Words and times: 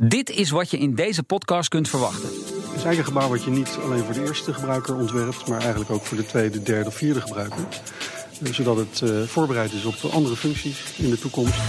Dit 0.00 0.30
is 0.30 0.50
wat 0.50 0.70
je 0.70 0.78
in 0.78 0.94
deze 0.94 1.22
podcast 1.22 1.68
kunt 1.68 1.88
verwachten. 1.88 2.28
Het 2.28 2.76
is 2.76 2.84
eigenlijk 2.84 2.98
een 2.98 3.04
gebouw 3.04 3.28
wat 3.28 3.44
je 3.44 3.50
niet 3.50 3.78
alleen 3.82 4.04
voor 4.04 4.14
de 4.14 4.24
eerste 4.24 4.54
gebruiker 4.54 4.96
ontwerpt, 4.96 5.46
maar 5.46 5.60
eigenlijk 5.60 5.90
ook 5.90 6.04
voor 6.04 6.16
de 6.16 6.26
tweede, 6.26 6.62
derde 6.62 6.88
of 6.88 6.94
vierde 6.94 7.20
gebruiker. 7.20 7.58
Eh, 8.42 8.52
zodat 8.52 8.76
het 8.76 9.00
uh, 9.00 9.22
voorbereid 9.22 9.72
is 9.72 9.84
op 9.84 9.94
andere 10.12 10.36
functies 10.36 10.98
in 10.98 11.10
de 11.10 11.18
toekomst. 11.18 11.60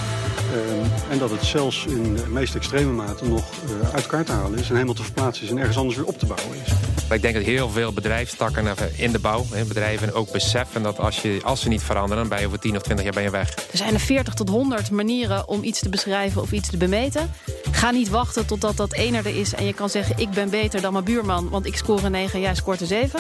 Uh, 0.54 1.12
en 1.12 1.18
dat 1.18 1.30
het 1.30 1.44
zelfs 1.44 1.86
in 1.86 2.16
de 2.16 2.28
meest 2.28 2.56
extreme 2.56 2.92
mate 2.92 3.26
nog 3.26 3.52
uh, 3.82 3.90
uit 3.94 4.04
elkaar 4.04 4.26
te 4.26 4.32
halen 4.32 4.60
is 4.60 4.68
en 4.68 4.74
helemaal 4.74 4.94
te 4.94 5.04
verplaatsen 5.04 5.46
is 5.46 5.52
en 5.52 5.58
ergens 5.58 5.78
anders 5.78 5.96
weer 5.96 6.06
op 6.06 6.20
te 6.20 6.26
bouwen 6.26 6.58
is. 6.66 6.72
Ik 7.10 7.22
denk 7.22 7.36
dat 7.36 7.44
heel 7.44 7.70
veel 7.70 7.94
bedrijfstakken 7.94 8.66
in 8.96 9.12
de 9.12 9.20
bouw, 9.20 9.46
bedrijven 9.68 10.14
ook 10.14 10.32
beseffen 10.32 10.84
dat 10.84 11.00
als, 11.00 11.22
je, 11.22 11.40
als 11.44 11.62
ze 11.62 11.70
niet 11.70 11.82
veranderen, 11.82 12.18
dan 12.18 12.30
ben 12.30 12.40
je 12.40 12.46
over 12.46 12.60
10 12.60 12.76
of 12.76 12.82
20 12.82 13.06
jaar 13.06 13.14
ben 13.14 13.24
je 13.24 13.30
weg. 13.30 13.56
Er 13.56 13.78
zijn 13.78 13.94
er 13.94 14.00
40 14.00 14.34
tot 14.34 14.50
100 14.50 14.92
manieren 14.92 15.48
om 15.48 15.64
iets 15.64 15.80
te 15.80 15.90
beschrijven 15.90 16.42
of 16.42 16.52
iets 16.52 16.70
te 16.70 16.78
bemeten. 16.78 17.32
Ga 17.72 17.92
niet 17.92 18.10
wachten 18.10 18.46
totdat 18.46 18.78
dat 18.78 18.94
ene 18.94 19.18
er 19.18 19.40
is 19.40 19.54
en 19.54 19.66
je 19.66 19.74
kan 19.74 19.90
zeggen: 19.90 20.18
Ik 20.18 20.30
ben 20.30 20.50
beter 20.50 20.82
dan 20.82 20.94
mijn 20.94 21.06
buurman, 21.06 21.50
want 21.50 21.66
ik 21.66 21.76
score 21.76 22.06
een 22.06 22.12
9 22.12 22.34
en 22.34 22.42
jij 22.42 22.56
scoort 22.56 22.82
een 22.82 22.88
7. 22.88 23.20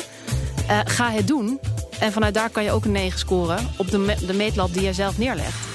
Uh, 0.69 0.79
ga 0.85 1.11
het 1.11 1.27
doen. 1.27 1.59
En 1.99 2.11
vanuit 2.11 2.33
daar 2.33 2.49
kan 2.49 2.63
je 2.63 2.71
ook 2.71 2.85
een 2.85 2.91
9 2.91 3.19
scoren 3.19 3.67
op 3.77 3.91
de, 3.91 3.97
me 3.97 4.15
de 4.25 4.33
meetlat 4.33 4.73
die 4.73 4.83
je 4.83 4.93
zelf 4.93 5.17
neerlegt. 5.17 5.68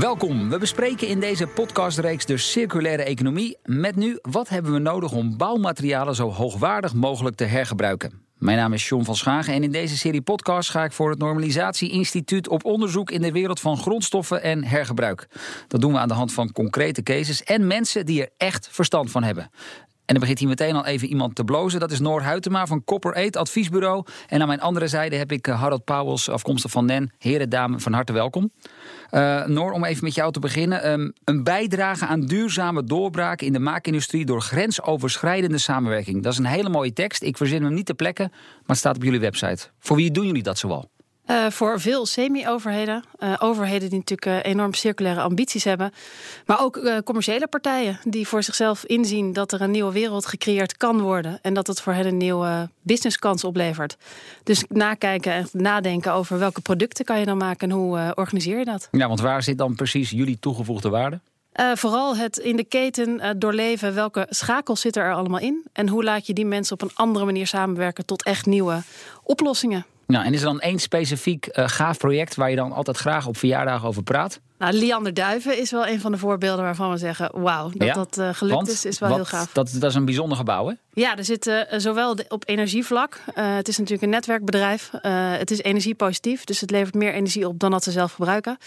Welkom. 0.00 0.50
We 0.50 0.58
bespreken 0.58 1.08
in 1.08 1.20
deze 1.20 1.46
podcastreeks 1.46 2.26
de 2.26 2.36
circulaire 2.36 3.02
economie. 3.02 3.58
Met 3.64 3.96
nu, 3.96 4.18
wat 4.22 4.48
hebben 4.48 4.72
we 4.72 4.78
nodig 4.78 5.12
om 5.12 5.36
bouwmaterialen 5.36 6.14
zo 6.14 6.30
hoogwaardig 6.30 6.94
mogelijk 6.94 7.36
te 7.36 7.44
hergebruiken? 7.44 8.22
Mijn 8.38 8.56
naam 8.56 8.72
is 8.72 8.88
John 8.88 9.04
van 9.04 9.16
Schagen 9.16 9.54
en 9.54 9.62
in 9.62 9.70
deze 9.70 9.96
serie 9.96 10.22
podcast 10.22 10.70
ga 10.70 10.84
ik 10.84 10.92
voor 10.92 11.10
het 11.10 11.18
Normalisatie 11.18 11.90
Instituut 11.90 12.48
op 12.48 12.64
onderzoek 12.64 13.10
in 13.10 13.22
de 13.22 13.32
wereld 13.32 13.60
van 13.60 13.76
grondstoffen 13.76 14.42
en 14.42 14.64
hergebruik. 14.64 15.28
Dat 15.68 15.80
doen 15.80 15.92
we 15.92 15.98
aan 15.98 16.08
de 16.08 16.14
hand 16.14 16.32
van 16.32 16.52
concrete 16.52 17.02
cases 17.02 17.42
en 17.42 17.66
mensen 17.66 18.06
die 18.06 18.22
er 18.22 18.30
echt 18.36 18.68
verstand 18.70 19.10
van 19.10 19.22
hebben. 19.22 19.50
En 20.10 20.16
dan 20.16 20.24
begint 20.24 20.38
hier 20.38 20.48
meteen 20.48 20.74
al 20.74 20.86
even 20.86 21.08
iemand 21.08 21.34
te 21.34 21.44
blozen. 21.44 21.80
Dat 21.80 21.90
is 21.90 22.00
Noor 22.00 22.22
Huytema 22.22 22.66
van 22.66 22.84
Copper 22.84 23.14
Aid 23.14 23.36
Adviesbureau. 23.36 24.04
En 24.26 24.40
aan 24.40 24.46
mijn 24.46 24.60
andere 24.60 24.88
zijde 24.88 25.16
heb 25.16 25.32
ik 25.32 25.46
eh, 25.46 25.60
Harold 25.60 25.84
Pauwels, 25.84 26.28
afkomstig 26.28 26.70
van 26.70 26.84
NEN. 26.84 27.12
Heren, 27.18 27.48
dames, 27.48 27.82
van 27.82 27.92
harte 27.92 28.12
welkom. 28.12 28.50
Uh, 29.10 29.46
Noor, 29.46 29.72
om 29.72 29.84
even 29.84 30.04
met 30.04 30.14
jou 30.14 30.32
te 30.32 30.38
beginnen. 30.38 30.90
Um, 30.90 31.12
een 31.24 31.44
bijdrage 31.44 32.06
aan 32.06 32.20
duurzame 32.20 32.84
doorbraak 32.84 33.40
in 33.40 33.52
de 33.52 33.58
maakindustrie 33.58 34.24
door 34.24 34.40
grensoverschrijdende 34.40 35.58
samenwerking. 35.58 36.22
Dat 36.22 36.32
is 36.32 36.38
een 36.38 36.44
hele 36.44 36.68
mooie 36.68 36.92
tekst. 36.92 37.22
Ik 37.22 37.36
verzin 37.36 37.62
hem 37.62 37.74
niet 37.74 37.86
te 37.86 37.94
plekken, 37.94 38.28
maar 38.30 38.62
het 38.66 38.78
staat 38.78 38.96
op 38.96 39.02
jullie 39.02 39.20
website. 39.20 39.68
Voor 39.78 39.96
wie 39.96 40.10
doen 40.10 40.26
jullie 40.26 40.42
dat 40.42 40.58
zoal? 40.58 40.90
Uh, 41.30 41.46
voor 41.50 41.80
veel 41.80 42.06
semi-overheden. 42.06 43.04
Uh, 43.18 43.34
overheden 43.38 43.88
die 43.88 43.98
natuurlijk 43.98 44.44
uh, 44.46 44.52
enorm 44.52 44.74
circulaire 44.74 45.20
ambities 45.20 45.64
hebben. 45.64 45.92
Maar 46.46 46.60
ook 46.60 47.02
commerciële 47.04 47.46
partijen 47.46 48.00
die 48.04 48.28
voor 48.28 48.42
zichzelf 48.42 48.84
inzien 48.84 49.32
dat 49.32 49.52
er 49.52 49.60
een 49.60 49.70
nieuwe 49.70 49.92
wereld 49.92 50.26
gecreëerd 50.26 50.76
kan 50.76 51.00
worden. 51.00 51.38
En 51.42 51.54
dat 51.54 51.66
het 51.66 51.80
voor 51.80 51.92
hen 51.92 52.06
een 52.06 52.16
nieuwe 52.16 52.70
businesskans 52.82 53.44
oplevert. 53.44 53.96
Dus 54.44 54.64
nakijken 54.68 55.32
en 55.32 55.48
nadenken 55.52 56.12
over 56.12 56.38
welke 56.38 56.60
producten 56.60 57.04
kan 57.04 57.18
je 57.18 57.24
dan 57.24 57.36
maken 57.36 57.70
en 57.70 57.76
hoe 57.76 58.12
organiseer 58.14 58.58
je 58.58 58.64
dat. 58.64 58.88
Ja, 58.90 59.08
want 59.08 59.20
waar 59.20 59.42
zit 59.42 59.58
dan 59.58 59.74
precies 59.74 60.10
jullie 60.10 60.38
toegevoegde 60.40 60.88
waarde? 60.88 61.20
Uh, 61.60 61.72
vooral 61.74 62.16
het 62.16 62.38
in 62.38 62.56
de 62.56 62.64
keten 62.64 63.08
uh, 63.08 63.30
doorleven 63.36 63.94
welke 63.94 64.26
schakels 64.28 64.80
zitten 64.80 65.02
er 65.02 65.14
allemaal 65.14 65.40
in. 65.40 65.66
En 65.72 65.88
hoe 65.88 66.04
laat 66.04 66.26
je 66.26 66.32
die 66.32 66.46
mensen 66.46 66.74
op 66.74 66.82
een 66.82 66.94
andere 66.94 67.24
manier 67.24 67.46
samenwerken 67.46 68.06
tot 68.06 68.24
echt 68.24 68.46
nieuwe 68.46 68.82
oplossingen. 69.22 69.86
Nou, 70.10 70.24
en 70.24 70.32
is 70.32 70.40
er 70.40 70.46
dan 70.46 70.60
één 70.60 70.78
specifiek 70.78 71.48
uh, 71.52 71.68
gaaf 71.68 71.98
project 71.98 72.34
waar 72.34 72.50
je 72.50 72.56
dan 72.56 72.72
altijd 72.72 72.96
graag 72.96 73.26
op 73.26 73.36
verjaardagen 73.36 73.88
over 73.88 74.02
praat? 74.02 74.40
Nou, 74.58 74.72
Liander 74.72 75.14
Duiven 75.14 75.58
is 75.58 75.70
wel 75.70 75.86
een 75.86 76.00
van 76.00 76.12
de 76.12 76.18
voorbeelden 76.18 76.64
waarvan 76.64 76.90
we 76.90 76.96
zeggen: 76.96 77.30
wauw, 77.32 77.70
dat 77.74 77.86
ja? 77.86 77.94
dat 77.94 78.18
uh, 78.18 78.28
gelukt 78.32 78.54
Want, 78.54 78.68
is, 78.68 78.84
is 78.84 78.98
wel 78.98 79.08
wat, 79.08 79.18
heel 79.18 79.26
gaaf. 79.26 79.52
Dat, 79.52 79.76
dat 79.78 79.90
is 79.90 79.96
een 79.96 80.04
bijzonder 80.04 80.36
gebouw, 80.36 80.66
hè? 80.66 80.74
Ja, 80.92 81.16
er 81.16 81.24
zit 81.24 81.46
uh, 81.46 81.60
zowel 81.76 82.16
op 82.28 82.42
energievlak. 82.46 83.20
Uh, 83.34 83.54
het 83.54 83.68
is 83.68 83.76
natuurlijk 83.76 84.02
een 84.02 84.10
netwerkbedrijf. 84.10 84.90
het 85.38 85.50
is 85.50 85.62
energiepositief, 85.62 86.44
dus 86.44 86.60
het 86.60 86.70
levert 86.70 86.94
meer 86.94 87.12
energie 87.12 87.48
op 87.48 87.58
dan 87.58 87.70
dat 87.70 87.84
ze 87.84 87.90
zelf 87.90 88.12
gebruiken. 88.12 88.58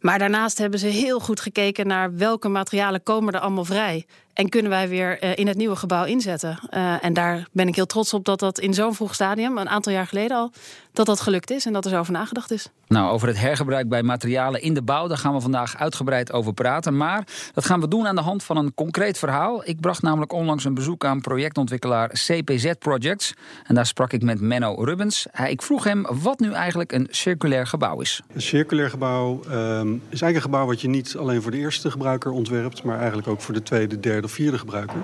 Maar 0.00 0.18
daarnaast 0.18 0.58
hebben 0.58 0.78
ze 0.78 0.86
heel 0.86 1.20
goed 1.20 1.40
gekeken 1.40 1.86
naar 1.86 2.16
welke 2.16 2.48
materialen 2.48 3.02
komen 3.02 3.34
er 3.34 3.40
allemaal 3.40 3.64
vrij. 3.64 4.06
En 4.34 4.48
kunnen 4.48 4.70
wij 4.70 4.88
weer 4.88 5.38
in 5.38 5.46
het 5.46 5.56
nieuwe 5.56 5.76
gebouw 5.76 6.04
inzetten? 6.04 6.58
en 7.00 7.12
daar 7.12 7.48
ben 7.52 7.68
ik 7.68 7.74
heel 7.74 7.86
trots 7.86 8.14
op 8.14 8.24
dat 8.24 8.38
dat 8.38 8.58
in 8.58 8.74
zo'n 8.74 8.94
vroeg 8.94 9.14
stadium, 9.14 9.58
een 9.58 9.68
aantal 9.68 9.92
jaar 9.92 10.06
geleden 10.06 10.36
al, 10.36 10.52
dat 10.92 11.06
dat 11.06 11.20
gelukt 11.20 11.50
is 11.50 11.66
en 11.66 11.72
dat 11.72 11.84
er 11.84 11.90
zo 11.90 11.98
over 11.98 12.12
nagedacht 12.12 12.50
is. 12.50 12.68
Nou, 12.88 13.12
over 13.12 13.28
het 13.28 13.38
hergebruik 13.38 13.88
bij 13.88 14.02
materialen 14.02 14.62
in 14.62 14.74
de 14.74 14.82
bouw, 14.82 15.06
daar 15.06 15.18
gaan 15.18 15.34
we 15.34 15.40
vandaag 15.40 15.76
uitgebreid 15.76 16.32
over 16.32 16.52
praten. 16.52 16.96
Maar 16.96 17.26
dat 17.54 17.64
gaan 17.64 17.80
we 17.80 17.88
doen 17.88 18.06
aan 18.06 18.14
de 18.14 18.20
hand 18.20 18.42
van 18.42 18.56
een 18.56 18.74
concreet 18.74 19.18
verhaal. 19.18 19.68
Ik 19.68 19.80
bracht 19.80 20.02
namelijk 20.02 20.32
onlangs 20.32 20.64
een 20.64 20.74
bezoek 20.74 21.04
aan 21.04 21.20
projectontwikkelaar 21.20 22.08
CPZ 22.08 22.72
Projects. 22.78 23.34
En 23.66 23.74
daar 23.74 23.86
sprak 23.86 24.12
ik 24.12 24.22
met 24.22 24.40
Menno 24.40 24.74
Rubens. 24.84 25.26
Ik 25.46 25.62
vroeg 25.62 25.84
hem 25.84 26.06
wat 26.22 26.38
nu 26.38 26.52
eigenlijk 26.52 26.92
een 26.92 27.08
circulair 27.10 27.66
gebouw 27.66 28.00
is. 28.00 28.22
Een 28.34 28.42
circulair 28.42 28.90
gebouw 28.90 29.40
um, 29.50 29.94
is 30.08 30.22
eigenlijk 30.22 30.34
een 30.34 30.42
gebouw 30.42 30.66
wat 30.66 30.80
je 30.80 30.88
niet 30.88 31.16
alleen 31.16 31.42
voor 31.42 31.50
de 31.50 31.56
eerste 31.56 31.90
gebruiker 31.90 32.30
ontwerpt, 32.30 32.82
maar 32.82 32.98
eigenlijk 32.98 33.28
ook 33.28 33.40
voor 33.40 33.54
de 33.54 33.62
tweede, 33.62 34.00
derde 34.00 34.23
of 34.24 34.32
vierde 34.32 34.58
gebruiker. 34.58 34.96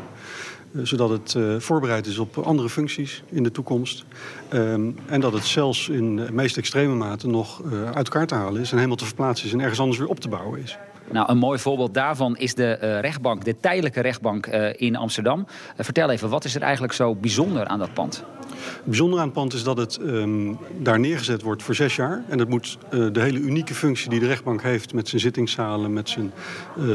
Uh, 0.73 0.85
zodat 0.85 1.11
het 1.11 1.35
uh, 1.35 1.59
voorbereid 1.59 2.07
is 2.07 2.19
op 2.19 2.39
andere 2.39 2.69
functies 2.69 3.23
in 3.29 3.43
de 3.43 3.51
toekomst. 3.51 4.05
Um, 4.53 4.97
en 5.07 5.21
dat 5.21 5.33
het 5.33 5.45
zelfs 5.45 5.89
in 5.89 6.35
meest 6.35 6.57
extreme 6.57 6.95
mate 6.95 7.29
nog 7.29 7.63
uh, 7.65 7.85
uit 7.85 8.07
elkaar 8.07 8.27
te 8.27 8.35
halen 8.35 8.61
is 8.61 8.71
en 8.71 8.77
helemaal 8.77 8.97
te 8.97 9.05
verplaatsen 9.05 9.47
is 9.47 9.53
en 9.53 9.61
ergens 9.61 9.81
anders 9.81 9.99
weer 9.99 10.09
op 10.09 10.21
te 10.21 10.29
bouwen 10.29 10.63
is. 10.63 10.79
Nou, 11.13 11.31
een 11.31 11.39
mooi 11.39 11.59
voorbeeld 11.59 11.95
daarvan 11.95 12.37
is 12.37 12.55
de 12.55 12.73
rechtbank, 13.01 13.45
de 13.45 13.57
tijdelijke 13.61 14.01
rechtbank 14.01 14.47
in 14.77 14.97
Amsterdam. 14.97 15.47
Vertel 15.77 16.11
even, 16.11 16.29
wat 16.29 16.45
is 16.45 16.55
er 16.55 16.63
eigenlijk 16.63 16.93
zo 16.93 17.15
bijzonder 17.15 17.67
aan 17.67 17.79
dat 17.79 17.95
pand? 17.95 18.25
Het 18.65 18.85
bijzondere 18.85 19.21
aan 19.21 19.27
het 19.27 19.37
pand 19.37 19.53
is 19.53 19.63
dat 19.63 19.77
het 19.77 19.99
um, 20.03 20.59
daar 20.79 21.01
neergezet 21.01 21.43
wordt 21.43 21.63
voor 21.63 21.75
zes 21.75 21.97
jaar. 21.97 22.25
En 22.29 22.39
dat 22.39 22.49
moet 22.49 22.79
de 22.91 23.21
hele 23.21 23.39
unieke 23.39 23.75
functie 23.75 24.11
die 24.11 24.21
de 24.21 24.27
rechtbank 24.27 24.63
heeft 24.63 24.95
met 24.95 25.09
zijn 25.09 25.21
zittingszalen, 25.21 25.93
met 25.93 26.09
zijn 26.09 26.33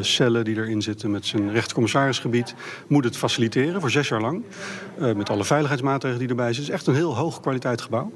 cellen 0.02 0.44
die 0.44 0.56
erin 0.56 0.82
zitten, 0.82 1.12
met 1.12 1.26
zijn 1.26 1.52
rechtercommissarisgebied, 1.52 2.56
moet 2.88 3.04
het 3.04 3.18
faciliteren 3.18 3.82
voor 3.82 3.92
zes 3.92 4.08
jaar 4.08 4.22
lang. 4.22 4.44
met 5.16 5.30
alle 5.30 5.44
veiligheidsmaatregelen 5.44 6.20
die 6.20 6.30
erbij 6.30 6.54
zitten. 6.54 6.74
Het 6.74 6.74
is 6.74 6.80
echt 6.80 6.88
een 6.88 7.04
heel 7.04 7.16
hoog 7.16 7.40
kwaliteit 7.40 7.82
gebouw. 7.82 8.12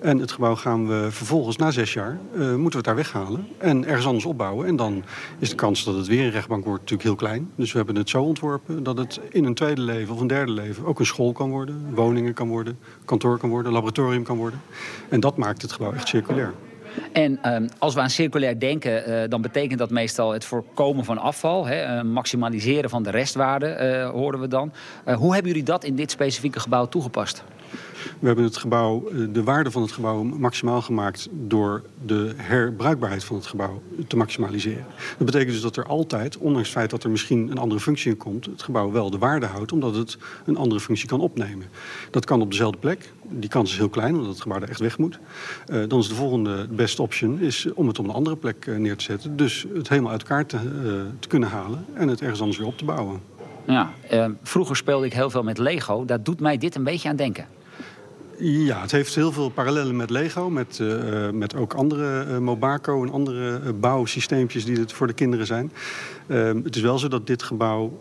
En 0.00 0.18
het 0.18 0.32
gebouw 0.32 0.56
gaan 0.56 0.88
we 0.88 1.06
vervolgens 1.10 1.56
na 1.56 1.70
zes 1.70 1.92
jaar, 1.92 2.18
moeten 2.34 2.58
we 2.64 2.76
het 2.76 2.84
daar 2.84 2.94
weghalen 2.94 3.46
en 3.58 3.86
ergens 3.86 4.06
anders 4.06 4.24
opbouwen. 4.24 4.66
En 4.66 4.76
dan 4.76 5.04
is 5.38 5.50
de 5.50 5.56
kans 5.56 5.84
dat 5.84 5.94
het 5.94 6.06
weer 6.06 6.24
een 6.24 6.30
rechtbank 6.30 6.64
wordt 6.64 6.80
natuurlijk 6.80 7.08
heel 7.08 7.28
klein. 7.28 7.50
Dus 7.56 7.70
we 7.72 7.76
hebben 7.76 7.96
het 7.96 8.10
zo 8.10 8.22
ontworpen 8.22 8.82
dat 8.82 8.98
het 8.98 9.20
in 9.30 9.44
een 9.44 9.54
tweede 9.54 9.80
leven 9.80 10.14
of 10.14 10.20
een 10.20 10.26
derde 10.26 10.52
leven 10.52 10.84
ook 10.84 10.98
een 10.98 11.06
school 11.06 11.32
kan 11.32 11.50
worden, 11.50 11.94
woningen 11.94 12.34
kan 12.34 12.48
worden, 12.48 12.78
kantoor 13.04 13.38
kan 13.38 13.50
worden, 13.50 13.72
laboratorium 13.72 14.22
kan 14.22 14.36
worden. 14.36 14.60
En 15.08 15.20
dat 15.20 15.36
maakt 15.36 15.62
het 15.62 15.72
gebouw 15.72 15.92
echt 15.92 16.08
circulair. 16.08 16.52
En 17.12 17.54
um, 17.54 17.68
als 17.78 17.94
we 17.94 18.00
aan 18.00 18.10
circulair 18.10 18.58
denken, 18.58 19.10
uh, 19.10 19.28
dan 19.28 19.42
betekent 19.42 19.78
dat 19.78 19.90
meestal 19.90 20.32
het 20.32 20.44
voorkomen 20.44 21.04
van 21.04 21.18
afval, 21.18 21.66
hè, 21.66 21.96
uh, 21.96 22.02
maximaliseren 22.02 22.90
van 22.90 23.02
de 23.02 23.10
restwaarde, 23.10 24.00
uh, 24.04 24.10
horen 24.10 24.40
we 24.40 24.48
dan. 24.48 24.72
hoe 25.04 25.32
hebben 25.32 25.50
jullie 25.50 25.66
dat 25.66 25.84
in 25.84 25.96
dit 25.96 26.10
specifieke 26.10 26.60
gebouw 26.60 26.86
toegepast? 26.86 27.44
We 28.18 28.26
hebben 28.26 28.44
het 28.44 28.56
gebouw, 28.56 29.08
de 29.32 29.42
waarde 29.42 29.70
van 29.70 29.82
het 29.82 29.92
gebouw 29.92 30.22
maximaal 30.22 30.82
gemaakt 30.82 31.28
door 31.30 31.82
de 32.04 32.32
herbruikbaarheid 32.36 33.24
van 33.24 33.36
het 33.36 33.46
gebouw 33.46 33.82
te 34.06 34.16
maximaliseren. 34.16 34.84
Dat 35.18 35.26
betekent 35.26 35.50
dus 35.50 35.60
dat 35.60 35.76
er 35.76 35.86
altijd, 35.86 36.36
ondanks 36.36 36.68
het 36.68 36.76
feit 36.76 36.90
dat 36.90 37.04
er 37.04 37.10
misschien 37.10 37.50
een 37.50 37.58
andere 37.58 37.80
functie 37.80 38.10
in 38.10 38.16
komt, 38.16 38.44
het 38.46 38.62
gebouw 38.62 38.90
wel 38.90 39.10
de 39.10 39.18
waarde 39.18 39.46
houdt, 39.46 39.72
omdat 39.72 39.94
het 39.94 40.18
een 40.44 40.56
andere 40.56 40.80
functie 40.80 41.08
kan 41.08 41.20
opnemen. 41.20 41.66
Dat 42.10 42.24
kan 42.24 42.40
op 42.40 42.50
dezelfde 42.50 42.78
plek. 42.78 43.12
Die 43.28 43.48
kans 43.48 43.70
is 43.70 43.76
heel 43.76 43.88
klein, 43.88 44.14
omdat 44.14 44.28
het 44.28 44.40
gebouw 44.40 44.60
er 44.60 44.68
echt 44.68 44.80
weg 44.80 44.98
moet. 44.98 45.18
Uh, 45.66 45.88
dan 45.88 45.98
is 45.98 46.08
de 46.08 46.14
volgende 46.14 46.66
best 46.70 47.00
option 47.00 47.40
is 47.40 47.66
om 47.74 47.86
het 47.86 47.98
op 47.98 48.04
een 48.04 48.14
andere 48.14 48.36
plek 48.36 48.66
uh, 48.66 48.76
neer 48.76 48.96
te 48.96 49.04
zetten. 49.04 49.36
Dus 49.36 49.66
het 49.74 49.88
helemaal 49.88 50.10
uit 50.10 50.20
elkaar 50.20 50.46
te, 50.46 50.58
te 51.18 51.28
kunnen 51.28 51.48
halen 51.48 51.84
en 51.94 52.08
het 52.08 52.20
ergens 52.20 52.40
anders 52.40 52.58
weer 52.58 52.66
op 52.66 52.78
te 52.78 52.84
bouwen. 52.84 53.20
Ja, 53.66 53.92
vroeger 54.42 54.76
speelde 54.76 55.06
ik 55.06 55.12
heel 55.12 55.30
veel 55.30 55.42
met 55.42 55.58
Lego. 55.58 56.04
Daar 56.04 56.22
doet 56.22 56.40
mij 56.40 56.58
dit 56.58 56.74
een 56.74 56.84
beetje 56.84 57.08
aan 57.08 57.16
denken. 57.16 57.46
Ja, 58.38 58.80
het 58.80 58.90
heeft 58.90 59.14
heel 59.14 59.32
veel 59.32 59.48
parallellen 59.48 59.96
met 59.96 60.10
Lego, 60.10 60.50
met, 60.50 60.78
uh, 60.78 61.30
met 61.30 61.56
ook 61.56 61.74
andere 61.74 62.26
uh, 62.28 62.38
Mobaco 62.38 63.02
en 63.02 63.12
andere 63.12 63.60
uh, 63.64 63.70
bouwsysteempjes 63.80 64.64
die 64.64 64.78
het 64.78 64.92
voor 64.92 65.06
de 65.06 65.12
kinderen 65.12 65.46
zijn. 65.46 65.72
het 66.64 66.76
is 66.76 66.82
wel 66.82 66.98
zo 66.98 67.08
dat 67.08 67.26
dit 67.26 67.42
gebouw, 67.42 68.00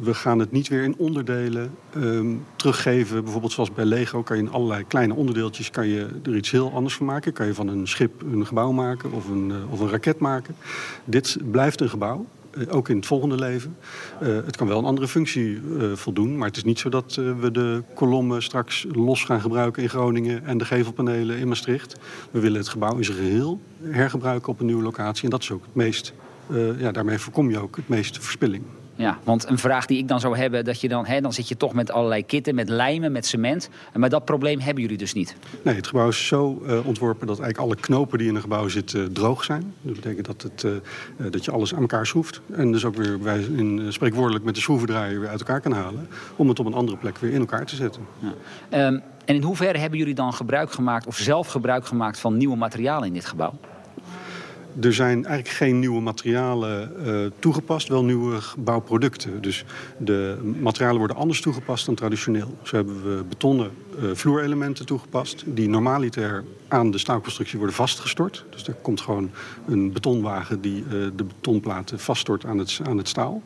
we 0.00 0.14
gaan 0.14 0.38
het 0.38 0.52
niet 0.52 0.68
weer 0.68 0.82
in 0.82 0.94
onderdelen 0.98 1.70
um, 1.96 2.44
teruggeven. 2.56 3.22
Bijvoorbeeld 3.22 3.52
zoals 3.52 3.72
bij 3.72 3.84
Lego 3.84 4.22
kan 4.22 4.36
je 4.36 4.42
in 4.42 4.50
allerlei 4.50 4.84
kleine 4.86 5.14
onderdeeltjes 5.14 5.70
kan 5.70 5.86
je 5.86 6.08
er 6.22 6.36
iets 6.36 6.50
heel 6.50 6.72
anders 6.72 6.94
van 6.94 7.06
maken. 7.06 7.32
Kan 7.32 7.46
je 7.46 7.54
van 7.54 7.68
een 7.68 7.88
schip 7.88 8.22
een 8.32 8.46
gebouw 8.46 8.72
maken 8.72 9.12
of 9.12 9.28
een, 9.28 9.52
of 9.70 9.80
een 9.80 9.90
raket 9.90 10.18
maken. 10.18 10.56
Dit 11.04 11.36
blijft 11.50 11.80
een 11.80 11.88
gebouw 11.88 12.26
ook 12.68 12.88
in 12.88 12.96
het 12.96 13.06
volgende 13.06 13.34
leven. 13.34 13.76
Uh, 14.22 14.28
het 14.44 14.56
kan 14.56 14.66
wel 14.66 14.78
een 14.78 14.84
andere 14.84 15.08
functie 15.08 15.60
uh, 15.60 15.92
voldoen, 15.92 16.36
maar 16.36 16.48
het 16.48 16.56
is 16.56 16.64
niet 16.64 16.78
zo 16.78 16.88
dat 16.88 17.14
we 17.14 17.50
de 17.52 17.82
kolommen 17.94 18.42
straks 18.42 18.86
los 18.92 19.24
gaan 19.24 19.40
gebruiken 19.40 19.82
in 19.82 19.88
Groningen 19.88 20.44
en 20.44 20.58
de 20.58 20.64
gevelpanelen 20.64 21.38
in 21.38 21.48
Maastricht. 21.48 21.96
We 22.30 22.40
willen 22.40 22.58
het 22.58 22.68
gebouw 22.68 22.96
in 22.96 23.04
zijn 23.04 23.16
geheel 23.16 23.60
hergebruiken 23.82 24.48
op 24.48 24.60
een 24.60 24.66
nieuwe 24.66 24.82
locatie 24.82 25.24
en 25.24 25.30
dat 25.30 25.42
is 25.42 25.50
ook 25.50 25.64
het 25.64 25.74
meest, 25.74 26.14
ja, 26.78 26.92
daarmee 26.92 27.18
voorkom 27.18 27.50
je 27.50 27.58
ook 27.58 27.76
het 27.76 27.88
meeste 27.88 28.20
verspilling. 28.20 28.62
Ja, 28.96 29.18
want 29.24 29.48
een 29.48 29.58
vraag 29.58 29.86
die 29.86 29.98
ik 29.98 30.08
dan 30.08 30.20
zou 30.20 30.36
hebben, 30.36 30.64
dat 30.64 30.80
je 30.80 30.88
dan, 30.88 31.06
hè, 31.06 31.20
dan 31.20 31.32
zit 31.32 31.48
je 31.48 31.56
toch 31.56 31.72
met 31.72 31.90
allerlei 31.90 32.26
kitten, 32.26 32.54
met 32.54 32.68
lijmen, 32.68 33.12
met 33.12 33.26
cement. 33.26 33.68
Maar 33.94 34.08
dat 34.08 34.24
probleem 34.24 34.60
hebben 34.60 34.82
jullie 34.82 34.98
dus 34.98 35.12
niet. 35.12 35.36
Nee, 35.62 35.74
het 35.74 35.86
gebouw 35.86 36.08
is 36.08 36.26
zo 36.26 36.62
uh, 36.66 36.86
ontworpen 36.86 37.26
dat 37.26 37.40
eigenlijk 37.40 37.68
alle 37.68 37.80
knopen 37.80 38.18
die 38.18 38.28
in 38.28 38.34
een 38.34 38.40
gebouw 38.40 38.68
zitten 38.68 39.00
uh, 39.00 39.06
droog 39.06 39.44
zijn. 39.44 39.74
Dat 39.80 39.94
betekent 39.94 40.26
dat, 40.26 40.42
het, 40.42 40.62
uh, 40.62 40.72
dat 41.30 41.44
je 41.44 41.50
alles 41.50 41.74
aan 41.74 41.80
elkaar 41.80 42.06
schroeft. 42.06 42.40
En 42.52 42.72
dus 42.72 42.84
ook 42.84 42.96
weer 42.96 43.18
bij, 43.18 43.40
in, 43.40 43.92
spreekwoordelijk 43.92 44.44
met 44.44 44.54
de 44.54 44.60
schroevendraaier 44.60 45.20
weer 45.20 45.28
uit 45.28 45.40
elkaar 45.40 45.60
kan 45.60 45.72
halen. 45.72 46.08
Om 46.36 46.48
het 46.48 46.58
op 46.58 46.66
een 46.66 46.74
andere 46.74 46.98
plek 46.98 47.18
weer 47.18 47.32
in 47.32 47.40
elkaar 47.40 47.66
te 47.66 47.76
zetten. 47.76 48.02
Ja. 48.70 48.86
Um, 48.86 49.02
en 49.24 49.34
in 49.34 49.42
hoeverre 49.42 49.78
hebben 49.78 49.98
jullie 49.98 50.14
dan 50.14 50.32
gebruik 50.32 50.72
gemaakt 50.72 51.06
of 51.06 51.16
zelf 51.16 51.46
gebruik 51.46 51.86
gemaakt 51.86 52.18
van 52.18 52.36
nieuwe 52.36 52.56
materialen 52.56 53.08
in 53.08 53.14
dit 53.14 53.24
gebouw? 53.24 53.52
Er 54.80 54.94
zijn 54.94 55.24
eigenlijk 55.24 55.56
geen 55.56 55.78
nieuwe 55.78 56.00
materialen 56.00 56.92
uh, 57.06 57.30
toegepast, 57.38 57.88
wel 57.88 58.04
nieuwe 58.04 58.38
bouwproducten. 58.58 59.42
Dus 59.42 59.64
de 59.98 60.52
materialen 60.60 60.98
worden 60.98 61.16
anders 61.16 61.40
toegepast 61.40 61.86
dan 61.86 61.94
traditioneel. 61.94 62.58
Zo 62.62 62.76
hebben 62.76 63.02
we 63.16 63.24
betonnen 63.28 63.70
uh, 64.02 64.10
vloerelementen 64.14 64.86
toegepast... 64.86 65.44
die 65.46 65.68
normaliter 65.68 66.44
aan 66.68 66.90
de 66.90 66.98
staalconstructie 66.98 67.58
worden 67.58 67.76
vastgestort. 67.76 68.44
Dus 68.50 68.66
er 68.66 68.74
komt 68.74 69.00
gewoon 69.00 69.30
een 69.66 69.92
betonwagen 69.92 70.60
die 70.60 70.84
uh, 70.84 70.90
de 70.90 71.24
betonplaten 71.24 71.98
vaststort 71.98 72.44
aan 72.44 72.58
het, 72.58 72.80
aan 72.84 72.98
het 72.98 73.08
staal. 73.08 73.42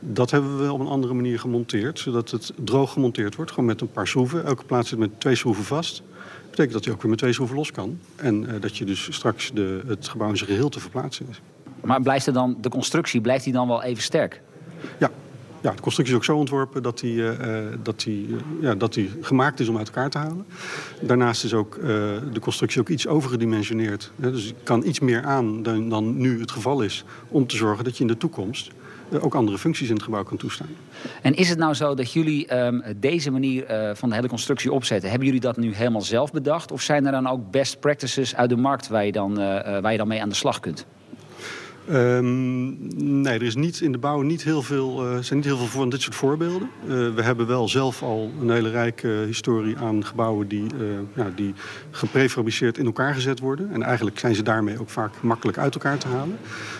Dat 0.00 0.30
hebben 0.30 0.62
we 0.62 0.72
op 0.72 0.80
een 0.80 0.86
andere 0.86 1.14
manier 1.14 1.38
gemonteerd, 1.38 1.98
zodat 1.98 2.30
het 2.30 2.52
droog 2.64 2.92
gemonteerd 2.92 3.34
wordt. 3.34 3.50
Gewoon 3.50 3.64
met 3.64 3.80
een 3.80 3.90
paar 3.90 4.08
schroeven. 4.08 4.44
Elke 4.44 4.64
plaats 4.64 4.88
zit 4.88 4.98
met 4.98 5.20
twee 5.20 5.34
schroeven 5.34 5.64
vast. 5.64 6.02
Dat 6.50 6.58
betekent 6.58 6.72
dat 6.72 6.84
hij 6.84 6.94
ook 6.94 7.00
weer 7.00 7.10
met 7.10 7.18
twee 7.18 7.32
schroeven 7.32 7.56
los 7.56 7.72
kan. 7.72 7.98
En 8.16 8.42
uh, 8.42 8.60
dat 8.60 8.76
je 8.76 8.84
dus 8.84 9.14
straks 9.14 9.50
de, 9.54 9.82
het 9.86 10.08
gebouw 10.08 10.28
in 10.28 10.36
zijn 10.36 10.50
geheel 10.50 10.68
te 10.68 10.80
verplaatsen 10.80 11.26
is. 11.30 11.40
Maar 11.80 12.02
blijft 12.02 12.26
er 12.26 12.32
dan, 12.32 12.56
de 12.60 12.68
constructie, 12.68 13.20
blijft 13.20 13.44
die 13.44 13.52
dan 13.52 13.68
wel 13.68 13.82
even 13.82 14.02
sterk? 14.02 14.40
Ja, 14.98 15.10
ja, 15.60 15.70
de 15.70 15.82
constructie 15.82 16.14
is 16.14 16.20
ook 16.20 16.24
zo 16.24 16.36
ontworpen 16.36 16.82
dat 16.82 16.98
die, 16.98 17.14
uh, 17.14 17.66
dat, 17.82 18.00
die, 18.00 18.28
uh, 18.28 18.36
ja, 18.60 18.74
dat 18.74 18.94
die 18.94 19.10
gemaakt 19.20 19.60
is 19.60 19.68
om 19.68 19.78
uit 19.78 19.86
elkaar 19.86 20.10
te 20.10 20.18
halen. 20.18 20.46
Daarnaast 21.00 21.44
is 21.44 21.54
ook, 21.54 21.76
uh, 21.76 21.84
de 22.32 22.40
constructie 22.40 22.80
ook 22.80 22.88
iets 22.88 23.06
overgedimensioneerd. 23.06 24.12
Hè, 24.20 24.30
dus 24.30 24.52
kan 24.62 24.86
iets 24.86 25.00
meer 25.00 25.22
aan 25.22 25.62
dan, 25.62 25.88
dan 25.88 26.16
nu 26.16 26.40
het 26.40 26.50
geval 26.50 26.82
is... 26.82 27.04
om 27.28 27.46
te 27.46 27.56
zorgen 27.56 27.84
dat 27.84 27.96
je 27.96 28.02
in 28.02 28.08
de 28.08 28.16
toekomst 28.16 28.70
ook 29.20 29.34
andere 29.34 29.58
functies 29.58 29.88
in 29.88 29.94
het 29.94 30.02
gebouw 30.02 30.22
kan 30.22 30.36
toestaan. 30.36 30.68
En 31.22 31.34
is 31.34 31.48
het 31.48 31.58
nou 31.58 31.74
zo 31.74 31.94
dat 31.94 32.12
jullie 32.12 32.56
um, 32.56 32.82
deze 32.96 33.30
manier 33.30 33.70
uh, 33.70 33.94
van 33.94 34.08
de 34.08 34.14
hele 34.14 34.28
constructie 34.28 34.72
opzetten... 34.72 35.08
hebben 35.08 35.26
jullie 35.26 35.42
dat 35.42 35.56
nu 35.56 35.74
helemaal 35.74 36.02
zelf 36.02 36.32
bedacht? 36.32 36.72
Of 36.72 36.82
zijn 36.82 37.06
er 37.06 37.12
dan 37.12 37.26
ook 37.26 37.50
best 37.50 37.80
practices 37.80 38.36
uit 38.36 38.48
de 38.50 38.56
markt 38.56 38.88
waar 38.88 39.06
je 39.06 39.12
dan, 39.12 39.30
uh, 39.30 39.80
waar 39.80 39.92
je 39.92 39.98
dan 39.98 40.08
mee 40.08 40.22
aan 40.22 40.28
de 40.28 40.34
slag 40.34 40.60
kunt? 40.60 40.86
Um, 41.92 42.76
nee, 43.20 43.34
er 43.34 43.42
is 43.42 43.54
niet 43.54 43.80
in 43.80 43.92
de 43.92 43.98
bouw 43.98 44.20
niet 44.20 44.44
heel 44.44 44.62
veel, 44.62 45.06
uh, 45.06 45.18
zijn 45.18 45.38
niet 45.38 45.48
heel 45.48 45.56
veel 45.56 45.66
van 45.66 45.88
dit 45.88 46.00
soort 46.00 46.14
voorbeelden. 46.14 46.70
Uh, 46.82 46.88
we 46.88 47.22
hebben 47.22 47.46
wel 47.46 47.68
zelf 47.68 48.02
al 48.02 48.30
een 48.40 48.50
hele 48.50 48.70
rijke 48.70 49.08
historie 49.26 49.76
aan 49.76 50.04
gebouwen 50.04 50.48
die, 50.48 50.66
uh, 50.74 50.86
ja, 51.14 51.30
die 51.34 51.54
geprefabriceerd 51.90 52.78
in 52.78 52.86
elkaar 52.86 53.14
gezet 53.14 53.40
worden. 53.40 53.70
En 53.72 53.82
eigenlijk 53.82 54.18
zijn 54.18 54.34
ze 54.34 54.42
daarmee 54.42 54.80
ook 54.80 54.88
vaak 54.88 55.22
makkelijk 55.22 55.58
uit 55.58 55.74
elkaar 55.74 55.98
te 55.98 56.08
halen. 56.08 56.38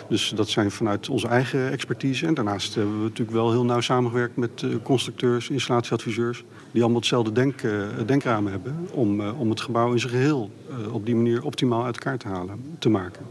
Dus 0.09 0.33
dat 0.37 0.49
zijn 0.49 0.71
vanuit 0.71 1.09
onze 1.09 1.29
eigen 1.29 1.71
expertise. 1.71 2.27
En 2.27 2.35
daarnaast 2.35 2.75
hebben 2.75 2.97
we 2.97 3.03
natuurlijk 3.03 3.37
wel 3.37 3.51
heel 3.51 3.65
nauw 3.65 3.81
samengewerkt 3.81 4.37
met 4.37 4.65
constructeurs, 4.83 5.51
installatieadviseurs. 5.51 6.45
Die 6.73 6.83
allemaal 6.83 7.01
hetzelfde 7.01 7.33
denk, 7.33 7.61
denkramen 8.07 8.53
hebben 8.53 8.89
om, 8.93 9.29
om 9.29 9.51
het 9.51 9.61
gebouw 9.61 9.93
in 9.93 9.99
zijn 9.99 10.13
geheel 10.13 10.51
op 10.93 11.07
die 11.07 11.15
manier 11.15 11.45
optimaal 11.45 11.85
uit 11.85 11.97
elkaar 11.97 12.19
te 12.19 12.29
halen, 12.29 12.77
te 12.79 12.89
maken. 12.89 13.23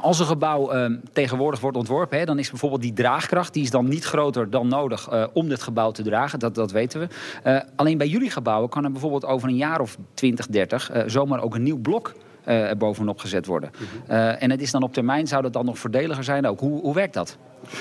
Als 0.00 0.18
een 0.18 0.26
gebouw 0.26 0.70
ehm, 0.70 0.96
tegenwoordig 1.12 1.60
wordt 1.60 1.76
ontworpen, 1.76 2.18
hè, 2.18 2.24
dan 2.24 2.38
is 2.38 2.50
bijvoorbeeld 2.50 2.82
die 2.82 2.92
draagkracht 2.92 3.52
die 3.52 3.62
is 3.62 3.70
dan 3.70 3.88
niet 3.88 4.04
groter 4.04 4.50
dan 4.50 4.68
nodig 4.68 5.30
om 5.32 5.48
dit 5.48 5.62
gebouw 5.62 5.90
te 5.90 6.02
dragen. 6.02 6.38
Dat, 6.38 6.54
dat 6.54 6.70
weten 6.70 7.00
we. 7.00 7.64
Alleen 7.76 7.98
bij 7.98 8.08
jullie 8.08 8.30
gebouwen 8.30 8.70
kan 8.70 8.84
er 8.84 8.92
bijvoorbeeld 8.92 9.24
over 9.24 9.48
een 9.48 9.56
jaar 9.56 9.80
of 9.80 9.96
20, 10.14 10.46
30 10.46 10.94
uh, 10.94 11.02
zomaar 11.06 11.42
ook 11.42 11.54
een 11.54 11.62
nieuw 11.62 11.78
blok 11.78 12.14
uh, 12.46 12.68
er 12.68 12.76
bovenop 12.76 13.18
gezet 13.18 13.46
worden. 13.46 13.70
Uh, 14.10 14.42
en 14.42 14.50
het 14.50 14.60
is 14.60 14.70
dan 14.70 14.82
op 14.82 14.92
termijn, 14.92 15.26
zou 15.26 15.42
dat 15.42 15.52
dan 15.52 15.64
nog 15.64 15.78
voordeliger 15.78 16.24
zijn 16.24 16.46
ook? 16.46 16.60
Hoe, 16.60 16.80
hoe 16.80 16.94
werkt 16.94 17.14
dat? 17.14 17.38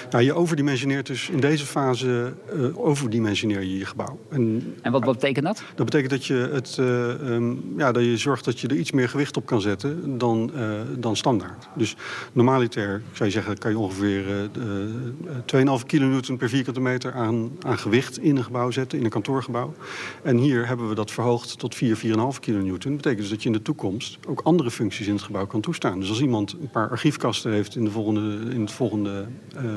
Nou, 0.09 0.23
je 0.23 0.33
overdimensioneert 0.33 1.05
dus 1.05 1.29
in 1.29 1.39
deze 1.39 1.65
fase 1.65 2.33
uh, 2.55 2.77
overdimensioneer 2.77 3.61
je 3.61 3.77
je 3.77 3.85
gebouw. 3.85 4.19
En, 4.29 4.75
en 4.81 4.91
wat, 4.91 5.03
wat, 5.03 5.13
betekent 5.13 5.45
dat? 5.45 5.63
Dat 5.75 5.85
betekent 5.85 6.11
dat 6.11 6.25
je, 6.25 6.49
het, 6.51 6.77
uh, 6.79 7.07
um, 7.07 7.73
ja, 7.77 7.91
dat 7.91 8.03
je 8.03 8.17
zorgt 8.17 8.45
dat 8.45 8.59
je 8.59 8.67
er 8.67 8.75
iets 8.75 8.91
meer 8.91 9.09
gewicht 9.09 9.37
op 9.37 9.45
kan 9.45 9.61
zetten 9.61 10.17
dan, 10.17 10.51
uh, 10.55 10.81
dan 10.97 11.15
standaard. 11.15 11.67
Dus 11.75 11.95
normaliter, 12.33 12.95
ik 12.95 13.17
zou 13.17 13.29
je 13.29 13.35
zeggen, 13.35 13.57
kan 13.57 13.71
je 13.71 13.77
ongeveer 13.77 14.23
2,5 15.45 15.85
kilonewton 15.85 16.37
per 16.37 16.49
vierkante 16.49 16.81
meter 16.81 17.13
aan, 17.13 17.51
aan 17.61 17.77
gewicht 17.77 18.19
in 18.19 18.37
een 18.37 18.43
gebouw 18.43 18.71
zetten, 18.71 18.97
in 18.97 19.03
een 19.03 19.09
kantoorgebouw. 19.09 19.73
En 20.23 20.37
hier 20.37 20.67
hebben 20.67 20.89
we 20.89 20.95
dat 20.95 21.11
verhoogd 21.11 21.59
tot 21.59 21.75
4, 21.75 21.97
4,5 21.97 22.39
kilonewton. 22.39 22.91
Dat 22.91 23.01
betekent 23.01 23.17
dus 23.17 23.29
dat 23.29 23.41
je 23.41 23.47
in 23.47 23.55
de 23.55 23.61
toekomst 23.61 24.17
ook 24.27 24.41
andere 24.43 24.71
functies 24.71 25.07
in 25.07 25.13
het 25.13 25.23
gebouw 25.23 25.45
kan 25.45 25.61
toestaan. 25.61 25.99
Dus 25.99 26.09
als 26.09 26.21
iemand 26.21 26.53
een 26.61 26.69
paar 26.71 26.89
archiefkasten 26.89 27.51
heeft 27.51 27.75
in, 27.75 27.83
de 27.83 27.91
volgende, 27.91 28.53
in 28.53 28.61
het 28.61 28.71
volgende 28.71 29.25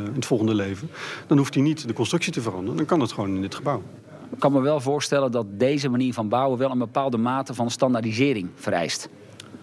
in 0.04 0.14
het 0.14 0.26
volgende 0.26 0.54
leven, 0.54 0.90
dan 1.26 1.38
hoeft 1.38 1.54
hij 1.54 1.62
niet 1.62 1.86
de 1.86 1.92
constructie 1.92 2.32
te 2.32 2.40
veranderen. 2.40 2.76
Dan 2.76 2.86
kan 2.86 3.00
het 3.00 3.12
gewoon 3.12 3.34
in 3.34 3.40
dit 3.40 3.54
gebouw. 3.54 3.82
Ik 4.32 4.38
kan 4.38 4.52
me 4.52 4.60
wel 4.60 4.80
voorstellen 4.80 5.30
dat 5.30 5.46
deze 5.50 5.88
manier 5.88 6.12
van 6.12 6.28
bouwen 6.28 6.58
wel 6.58 6.70
een 6.70 6.78
bepaalde 6.78 7.16
mate 7.16 7.54
van 7.54 7.70
standaardisering 7.70 8.48
vereist. 8.54 9.08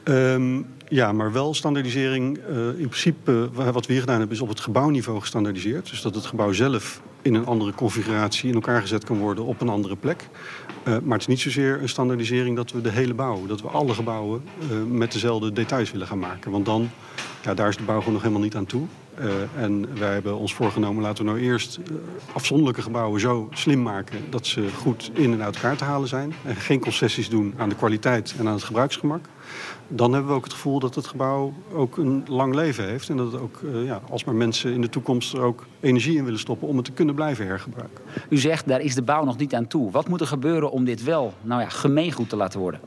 Um, 0.04 0.66
ja, 0.88 1.12
maar 1.12 1.32
wel 1.32 1.54
standaardisering. 1.54 2.38
Uh, 2.50 2.68
in 2.68 2.88
principe, 2.88 3.50
uh, 3.58 3.70
wat 3.70 3.86
we 3.86 3.92
hier 3.92 4.02
gedaan 4.02 4.20
hebben, 4.20 4.36
is 4.36 4.42
op 4.42 4.50
het 4.50 4.60
gebouwniveau 4.60 5.20
gestandaardiseerd. 5.20 5.90
Dus 5.90 6.02
dat 6.02 6.16
het 6.16 6.26
gebouw 6.26 6.52
zelf 6.52 7.02
in 7.24 7.34
een 7.34 7.46
andere 7.46 7.74
configuratie 7.74 8.50
in 8.50 8.56
elkaar 8.56 8.82
gezet 8.82 9.04
kan 9.04 9.18
worden 9.18 9.46
op 9.46 9.62
een 9.62 9.70
andere 9.70 9.96
plek. 9.96 10.28
Uh, 10.88 10.98
maar 11.04 11.12
het 11.12 11.22
is 11.22 11.28
niet 11.28 11.40
zozeer 11.40 11.82
een 11.82 11.90
standaardisering 11.90 12.56
dat 12.56 12.72
we 12.72 12.82
de 12.82 12.90
hele 12.90 13.14
bouw, 13.14 13.46
dat 13.46 13.62
we 13.62 13.68
alle 13.68 13.94
gebouwen 13.94 14.44
met 14.88 15.12
dezelfde 15.12 15.54
details 15.54 15.92
willen 15.92 16.08
gaan 16.08 16.20
maken. 16.20 16.52
Want 16.52 16.66
dan, 16.66 16.90
ja, 17.44 17.54
daar 17.54 17.70
is 17.70 17.78
de 17.78 17.84
bouw 17.84 17.98
gewoon 17.98 18.14
nog 18.14 18.22
helemaal 18.22 18.44
niet 18.44 18.56
aan 18.56 18.66
toe. 18.66 18.86
Uh, 19.20 19.64
en 19.64 19.98
wij 20.00 20.14
hebben 20.14 20.38
ons 20.38 20.54
voorgenomen, 20.54 21.04
laten 21.04 21.26
we 21.26 21.32
nou 21.32 21.44
eerst 21.44 21.80
afzonderlijke 22.34 22.82
gebouwen 22.82 23.20
zo 23.20 23.50
slim 23.52 23.82
maken 23.82 24.20
dat 24.30 24.46
ze 24.46 24.68
goed 24.78 25.12
in 25.14 25.34
en 25.34 25.44
uit 25.44 25.56
elkaar 25.56 25.76
te 25.76 25.84
halen 25.84 26.08
zijn. 26.08 26.34
En 26.44 26.56
geen 26.56 26.80
concessies 26.80 27.30
doen 27.30 27.54
aan 27.58 27.70
de 27.70 27.76
kwaliteit 27.76 28.36
en 28.38 28.48
aan 28.48 28.54
het 28.54 28.64
gebruiksgemak. 28.64 29.26
Dan 29.88 30.14
hebben 30.14 30.32
we 30.32 30.38
ook 30.38 30.44
het 30.44 30.54
gevoel 30.54 30.80
dat 30.80 30.96
het 30.96 31.08
gebouw 31.08 31.54
ook 31.74 31.98
een 31.98 32.24
lang 32.28 32.56
leven 32.56 32.88
heeft. 32.88 33.10
En 33.10 33.18
dat 33.18 33.32
het 33.32 33.42
ook, 33.42 33.62
uh, 33.64 33.86
ja, 33.86 34.02
als 34.10 34.24
maar 34.24 34.36
mensen 34.36 34.74
in 34.74 34.82
de 34.82 34.90
toekomst 34.90 35.34
er 35.34 35.42
ook 35.42 35.66
energie 35.80 36.18
in 36.18 36.24
willen 36.24 36.40
stoppen 36.40 36.68
om 36.68 36.76
het 36.76 36.86
te 36.86 36.92
kunnen 36.92 37.16
blijven 37.16 37.46
hergebruiken. 37.46 38.04
U 38.30 38.38
zegt, 38.38 38.68
daar 38.68 38.82
is 38.82 38.96
de 38.96 39.02
bouw 39.02 39.24
nog 39.24 39.38
niet 39.38 39.56
aan 39.56 39.68
toe. 39.68 39.92
Wat 39.92 40.08
moet 40.08 40.22
er 40.22 40.28
gebeuren 40.28 40.72
om 40.72 40.86
dit 40.86 41.04
wel 41.04 41.34
nou 41.42 41.62
ja, 41.62 41.70
gemeengoed 41.70 42.30
te 42.30 42.36
laten 42.36 42.60
worden? 42.60 42.80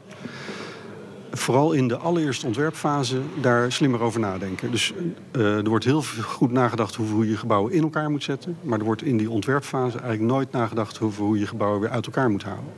Vooral 1.36 1.72
in 1.72 1.88
de 1.88 1.96
allereerste 1.96 2.46
ontwerpfase 2.46 3.20
daar 3.40 3.72
slimmer 3.72 4.00
over 4.00 4.20
nadenken. 4.20 4.70
Dus 4.70 4.92
uh, 5.36 5.56
er 5.56 5.68
wordt 5.68 5.84
heel 5.84 6.02
goed 6.22 6.52
nagedacht 6.52 6.98
over 6.98 7.14
hoe 7.14 7.28
je 7.28 7.36
gebouwen 7.36 7.72
in 7.72 7.82
elkaar 7.82 8.10
moet 8.10 8.22
zetten. 8.22 8.56
Maar 8.62 8.78
er 8.78 8.84
wordt 8.84 9.02
in 9.02 9.16
die 9.16 9.30
ontwerpfase 9.30 9.98
eigenlijk 9.98 10.32
nooit 10.32 10.52
nagedacht 10.52 11.00
over 11.00 11.24
hoe 11.24 11.38
je 11.38 11.46
gebouwen 11.46 11.80
weer 11.80 11.90
uit 11.90 12.06
elkaar 12.06 12.30
moet 12.30 12.42
halen. 12.42 12.72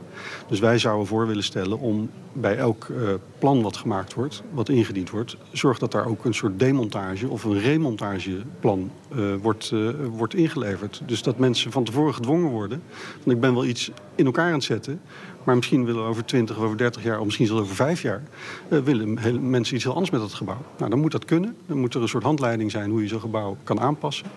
Dus 0.47 0.59
wij 0.59 0.77
zouden 0.77 1.07
voor 1.07 1.27
willen 1.27 1.43
stellen 1.43 1.79
om 1.79 2.09
bij 2.33 2.57
elk 2.57 2.87
uh, 2.87 3.09
plan 3.39 3.61
wat 3.61 3.77
gemaakt 3.77 4.13
wordt, 4.13 4.43
wat 4.51 4.69
ingediend 4.69 5.09
wordt, 5.09 5.37
zorg 5.51 5.79
dat 5.79 5.91
daar 5.91 6.05
ook 6.05 6.25
een 6.25 6.33
soort 6.33 6.59
demontage 6.59 7.27
of 7.27 7.43
een 7.43 7.59
remontageplan 7.59 8.91
uh, 9.15 9.35
wordt, 9.41 9.73
wordt 10.11 10.33
ingeleverd. 10.33 11.01
Dus 11.05 11.23
dat 11.23 11.37
mensen 11.37 11.71
van 11.71 11.83
tevoren 11.83 12.13
gedwongen 12.13 12.49
worden. 12.49 12.81
Want 13.13 13.31
ik 13.31 13.39
ben 13.39 13.53
wel 13.53 13.65
iets 13.65 13.91
in 14.15 14.25
elkaar 14.25 14.47
aan 14.47 14.53
het 14.53 14.63
zetten. 14.63 15.01
Maar 15.43 15.55
misschien 15.55 15.85
willen 15.85 16.03
we 16.03 16.09
over 16.09 16.25
20 16.25 16.57
of 16.57 16.63
over 16.63 16.77
30 16.77 17.03
jaar, 17.03 17.19
of 17.19 17.25
misschien 17.25 17.45
zelfs 17.45 17.61
over 17.61 17.75
5 17.75 18.01
jaar, 18.01 18.21
uh, 18.69 18.79
willen 18.79 19.49
mensen 19.49 19.75
iets 19.75 19.83
heel 19.83 19.93
anders 19.93 20.11
met 20.11 20.21
dat 20.21 20.33
gebouw. 20.33 20.61
Nou, 20.77 20.89
dan 20.89 20.99
moet 20.99 21.11
dat 21.11 21.25
kunnen. 21.25 21.55
Dan 21.65 21.77
moet 21.77 21.93
er 21.93 22.01
een 22.01 22.07
soort 22.07 22.23
handleiding 22.23 22.71
zijn 22.71 22.89
hoe 22.89 23.01
je 23.01 23.07
zo'n 23.07 23.19
gebouw 23.19 23.57
kan 23.63 23.79
aanpassen. 23.79 24.27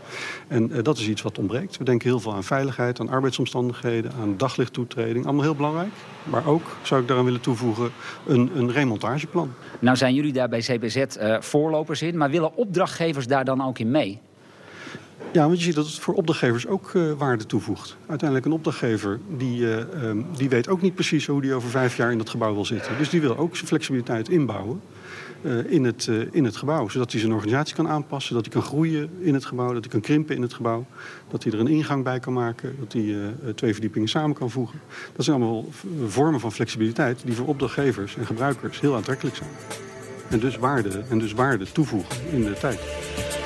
En 0.48 0.70
uh, 0.70 0.82
dat 0.82 0.98
is 0.98 1.08
iets 1.08 1.22
wat 1.22 1.38
ontbreekt. 1.38 1.76
We 1.76 1.84
denken 1.84 2.08
heel 2.08 2.20
veel 2.20 2.34
aan 2.34 2.44
veiligheid, 2.44 3.00
aan 3.00 3.08
arbeidsomstandigheden, 3.08 4.12
aan 4.20 4.34
daglichttoetreding. 4.36 5.24
Allemaal 5.24 5.44
heel 5.44 5.54
belangrijk. 5.54 5.92
Maar 6.24 6.46
ook, 6.46 6.76
zou 6.82 7.00
ik 7.00 7.06
daaraan 7.06 7.26
willen 7.26 7.40
toevoegen, 7.40 7.90
een, 8.26 8.50
een 8.54 8.72
remontageplan. 8.72 9.52
Nou 9.78 9.96
zijn 9.96 10.14
jullie 10.14 10.32
daar 10.32 10.48
bij 10.48 10.60
CBZ 10.60 10.96
uh, 10.96 11.40
voorlopers 11.40 12.02
in, 12.02 12.16
maar 12.16 12.30
willen 12.30 12.56
opdrachtgevers 12.56 13.26
daar 13.26 13.44
dan 13.44 13.64
ook 13.64 13.78
in 13.78 13.90
mee? 13.90 14.20
Ja, 15.32 15.46
want 15.46 15.58
je 15.58 15.64
ziet 15.64 15.74
dat 15.74 15.86
het 15.86 15.98
voor 15.98 16.14
opdrachtgevers 16.14 16.66
ook 16.66 16.92
uh, 16.92 17.12
waarde 17.12 17.46
toevoegt. 17.46 17.96
Uiteindelijk 18.06 18.48
een 18.48 18.54
opdrachtgever 18.54 19.20
die, 19.36 19.60
uh, 19.60 19.76
um, 20.02 20.26
die 20.36 20.48
weet 20.48 20.68
ook 20.68 20.82
niet 20.82 20.94
precies 20.94 21.26
hoe 21.26 21.40
die 21.40 21.54
over 21.54 21.70
vijf 21.70 21.96
jaar 21.96 22.12
in 22.12 22.18
dat 22.18 22.30
gebouw 22.30 22.54
wil 22.54 22.64
zitten. 22.64 22.98
Dus 22.98 23.10
die 23.10 23.20
wil 23.20 23.36
ook 23.36 23.56
zijn 23.56 23.68
flexibiliteit 23.68 24.28
inbouwen 24.28 24.80
uh, 25.42 25.70
in, 25.70 25.84
het, 25.84 26.10
in 26.30 26.44
het 26.44 26.56
gebouw. 26.56 26.88
Zodat 26.88 27.10
hij 27.10 27.20
zijn 27.20 27.32
organisatie 27.32 27.74
kan 27.74 27.88
aanpassen, 27.88 28.34
dat 28.34 28.44
hij 28.44 28.52
kan 28.52 28.62
groeien 28.62 29.10
in 29.20 29.34
het 29.34 29.44
gebouw, 29.44 29.72
dat 29.72 29.82
hij 29.82 29.92
kan 29.92 30.00
krimpen 30.00 30.36
in 30.36 30.42
het 30.42 30.54
gebouw. 30.54 30.86
Dat 31.28 31.44
hij 31.44 31.52
er 31.52 31.60
een 31.60 31.66
ingang 31.66 32.04
bij 32.04 32.20
kan 32.20 32.32
maken, 32.32 32.76
dat 32.78 32.92
hij 32.92 33.16
twee 33.54 33.72
verdiepingen 33.72 34.08
samen 34.08 34.36
kan 34.36 34.50
voegen. 34.50 34.80
Dat 35.16 35.24
zijn 35.24 35.36
allemaal 35.36 35.64
vormen 36.06 36.40
van 36.40 36.52
flexibiliteit 36.52 37.22
die 37.24 37.34
voor 37.34 37.46
opdrachtgevers 37.46 38.16
en 38.16 38.26
gebruikers 38.26 38.80
heel 38.80 38.94
aantrekkelijk 38.94 39.36
zijn. 39.36 39.50
En 40.32 40.38
dus 40.38 40.56
waarde, 40.56 41.02
en 41.10 41.18
dus 41.18 41.32
waarde 41.32 41.72
toevoegen 41.72 42.16
in 42.30 42.44
de 42.44 42.52
tijd. 42.52 42.80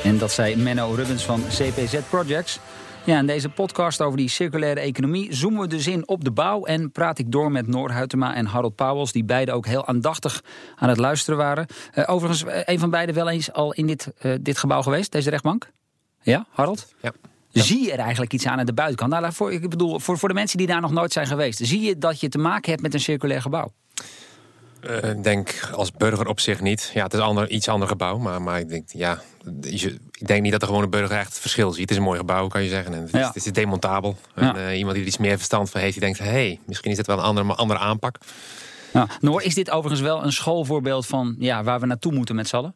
En 0.04 0.18
dat 0.18 0.32
zei 0.32 0.56
Menno 0.56 0.92
Rubens 0.94 1.24
van 1.24 1.42
CPZ 1.48 1.98
Projects. 2.08 2.60
Ja, 3.04 3.18
in 3.18 3.26
deze 3.26 3.48
podcast 3.48 4.00
over 4.00 4.16
die 4.16 4.28
circulaire 4.28 4.80
economie 4.80 5.34
zoomen 5.34 5.60
we 5.60 5.66
dus 5.66 5.86
in 5.86 6.08
op 6.08 6.24
de 6.24 6.30
bouw. 6.30 6.64
En 6.64 6.90
praat 6.90 7.18
ik 7.18 7.32
door 7.32 7.50
met 7.50 7.66
Noor 7.66 7.92
Huytema 7.92 8.34
en 8.34 8.46
Harold 8.46 8.74
Pauwels, 8.74 9.12
die 9.12 9.24
beide 9.24 9.52
ook 9.52 9.66
heel 9.66 9.86
aandachtig 9.86 10.42
aan 10.76 10.88
het 10.88 10.98
luisteren 10.98 11.38
waren. 11.38 11.66
Uh, 11.94 12.04
overigens, 12.06 12.44
uh, 12.44 12.60
een 12.64 12.78
van 12.78 12.90
beiden 12.90 13.14
wel 13.14 13.28
eens 13.28 13.52
al 13.52 13.72
in 13.72 13.86
dit, 13.86 14.12
uh, 14.22 14.34
dit 14.40 14.58
gebouw 14.58 14.82
geweest, 14.82 15.12
deze 15.12 15.30
rechtbank? 15.30 15.70
Ja, 16.22 16.46
Harold? 16.50 16.94
Ja. 17.00 17.12
Zie 17.52 17.84
je 17.84 17.92
er 17.92 17.98
eigenlijk 17.98 18.32
iets 18.32 18.46
aan 18.46 18.58
aan 18.58 18.66
de 18.66 18.74
buitenkant? 18.74 19.10
Nou, 19.10 19.32
voor, 19.32 19.52
ik 19.52 19.68
bedoel, 19.68 20.00
voor, 20.00 20.18
voor 20.18 20.28
de 20.28 20.34
mensen 20.34 20.58
die 20.58 20.66
daar 20.66 20.80
nog 20.80 20.92
nooit 20.92 21.12
zijn 21.12 21.26
geweest, 21.26 21.58
zie 21.62 21.80
je 21.80 21.98
dat 21.98 22.20
je 22.20 22.28
te 22.28 22.38
maken 22.38 22.70
hebt 22.70 22.82
met 22.82 22.94
een 22.94 23.00
circulair 23.00 23.42
gebouw? 23.42 23.72
Uh, 24.90 25.10
ik 25.10 25.22
denk 25.22 25.70
als 25.74 25.92
burger 25.92 26.26
op 26.26 26.40
zich 26.40 26.60
niet. 26.60 26.90
Ja, 26.94 27.02
het 27.02 27.14
is 27.14 27.20
ander, 27.20 27.48
iets 27.48 27.68
ander 27.68 27.88
gebouw. 27.88 28.18
Maar, 28.18 28.42
maar 28.42 28.60
ik 28.60 28.68
denk, 28.68 28.88
ja, 28.92 29.22
ik 30.10 30.26
denk 30.26 30.42
niet 30.42 30.52
dat 30.52 30.60
de 30.60 30.66
gewone 30.66 30.88
burger 30.88 31.16
echt 31.16 31.28
het 31.28 31.38
verschil 31.38 31.72
ziet. 31.72 31.80
Het 31.80 31.90
is 31.90 31.96
een 31.96 32.02
mooi 32.02 32.18
gebouw, 32.18 32.46
kan 32.46 32.62
je 32.62 32.68
zeggen. 32.68 32.94
En 32.94 33.02
het, 33.02 33.14
is, 33.14 33.26
het 33.26 33.36
is 33.36 33.52
demontabel. 33.52 34.16
Ja. 34.34 34.54
En, 34.54 34.60
uh, 34.60 34.78
iemand 34.78 34.94
die 34.94 35.02
er 35.02 35.08
iets 35.08 35.18
meer 35.18 35.36
verstand 35.36 35.70
van 35.70 35.80
heeft, 35.80 35.92
die 35.92 36.02
denkt... 36.02 36.18
hé, 36.18 36.24
hey, 36.24 36.60
misschien 36.66 36.90
is 36.90 36.96
dit 36.96 37.06
wel 37.06 37.18
een 37.18 37.24
andere, 37.24 37.54
andere 37.54 37.80
aanpak. 37.80 38.18
Ja. 38.92 39.08
Noor, 39.20 39.42
is 39.42 39.54
dit 39.54 39.70
overigens 39.70 40.00
wel 40.00 40.24
een 40.24 40.32
schoolvoorbeeld 40.32 41.06
van 41.06 41.36
ja, 41.38 41.62
waar 41.62 41.80
we 41.80 41.86
naartoe 41.86 42.12
moeten 42.12 42.34
met 42.34 42.48
z'n 42.48 42.56
allen? 42.56 42.74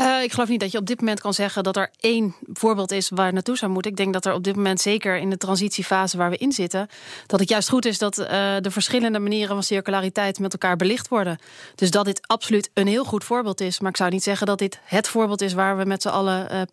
Uh, 0.00 0.22
ik 0.22 0.32
geloof 0.32 0.48
niet 0.48 0.60
dat 0.60 0.72
je 0.72 0.78
op 0.78 0.86
dit 0.86 1.00
moment 1.00 1.20
kan 1.20 1.34
zeggen 1.34 1.62
dat 1.62 1.76
er 1.76 1.90
één 2.00 2.34
voorbeeld 2.52 2.92
is 2.92 3.08
waar 3.08 3.32
naartoe 3.32 3.56
zou 3.56 3.72
moeten. 3.72 3.90
Ik 3.90 3.96
denk 3.96 4.12
dat 4.12 4.26
er 4.26 4.32
op 4.32 4.44
dit 4.44 4.56
moment, 4.56 4.80
zeker 4.80 5.16
in 5.16 5.30
de 5.30 5.36
transitiefase 5.36 6.16
waar 6.16 6.30
we 6.30 6.36
in 6.36 6.52
zitten, 6.52 6.88
dat 7.26 7.40
het 7.40 7.48
juist 7.48 7.68
goed 7.68 7.84
is 7.84 7.98
dat 7.98 8.18
uh, 8.18 8.26
de 8.60 8.70
verschillende 8.70 9.18
manieren 9.18 9.54
van 9.54 9.62
circulariteit 9.62 10.38
met 10.38 10.52
elkaar 10.52 10.76
belicht 10.76 11.08
worden. 11.08 11.38
Dus 11.74 11.90
dat 11.90 12.04
dit 12.04 12.26
absoluut 12.26 12.70
een 12.74 12.86
heel 12.86 13.04
goed 13.04 13.24
voorbeeld 13.24 13.60
is. 13.60 13.80
Maar 13.80 13.90
ik 13.90 13.96
zou 13.96 14.10
niet 14.10 14.22
zeggen 14.22 14.46
dat 14.46 14.58
dit 14.58 14.80
het 14.84 15.08
voorbeeld 15.08 15.40
is 15.40 15.52
waar 15.52 15.76
we 15.76 15.84
met 15.84 16.02
z'n 16.02 16.08
allen 16.08 16.68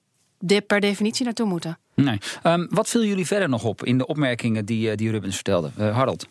uh, 0.48 0.58
per 0.68 0.80
definitie 0.80 1.26
naartoe 1.26 1.46
moeten. 1.48 1.78
Nee. 1.94 2.18
Um, 2.44 2.68
wat 2.70 2.90
viel 2.90 3.04
jullie 3.04 3.28
verder 3.28 3.50
nog 3.50 3.64
op 3.64 3.84
in 3.84 3.98
de 3.98 4.08
opmerkingen 4.08 4.66
die, 4.66 4.96
die 4.96 5.12
Rubens 5.12 5.36
vertelde? 5.36 5.70
Harold? 5.78 6.28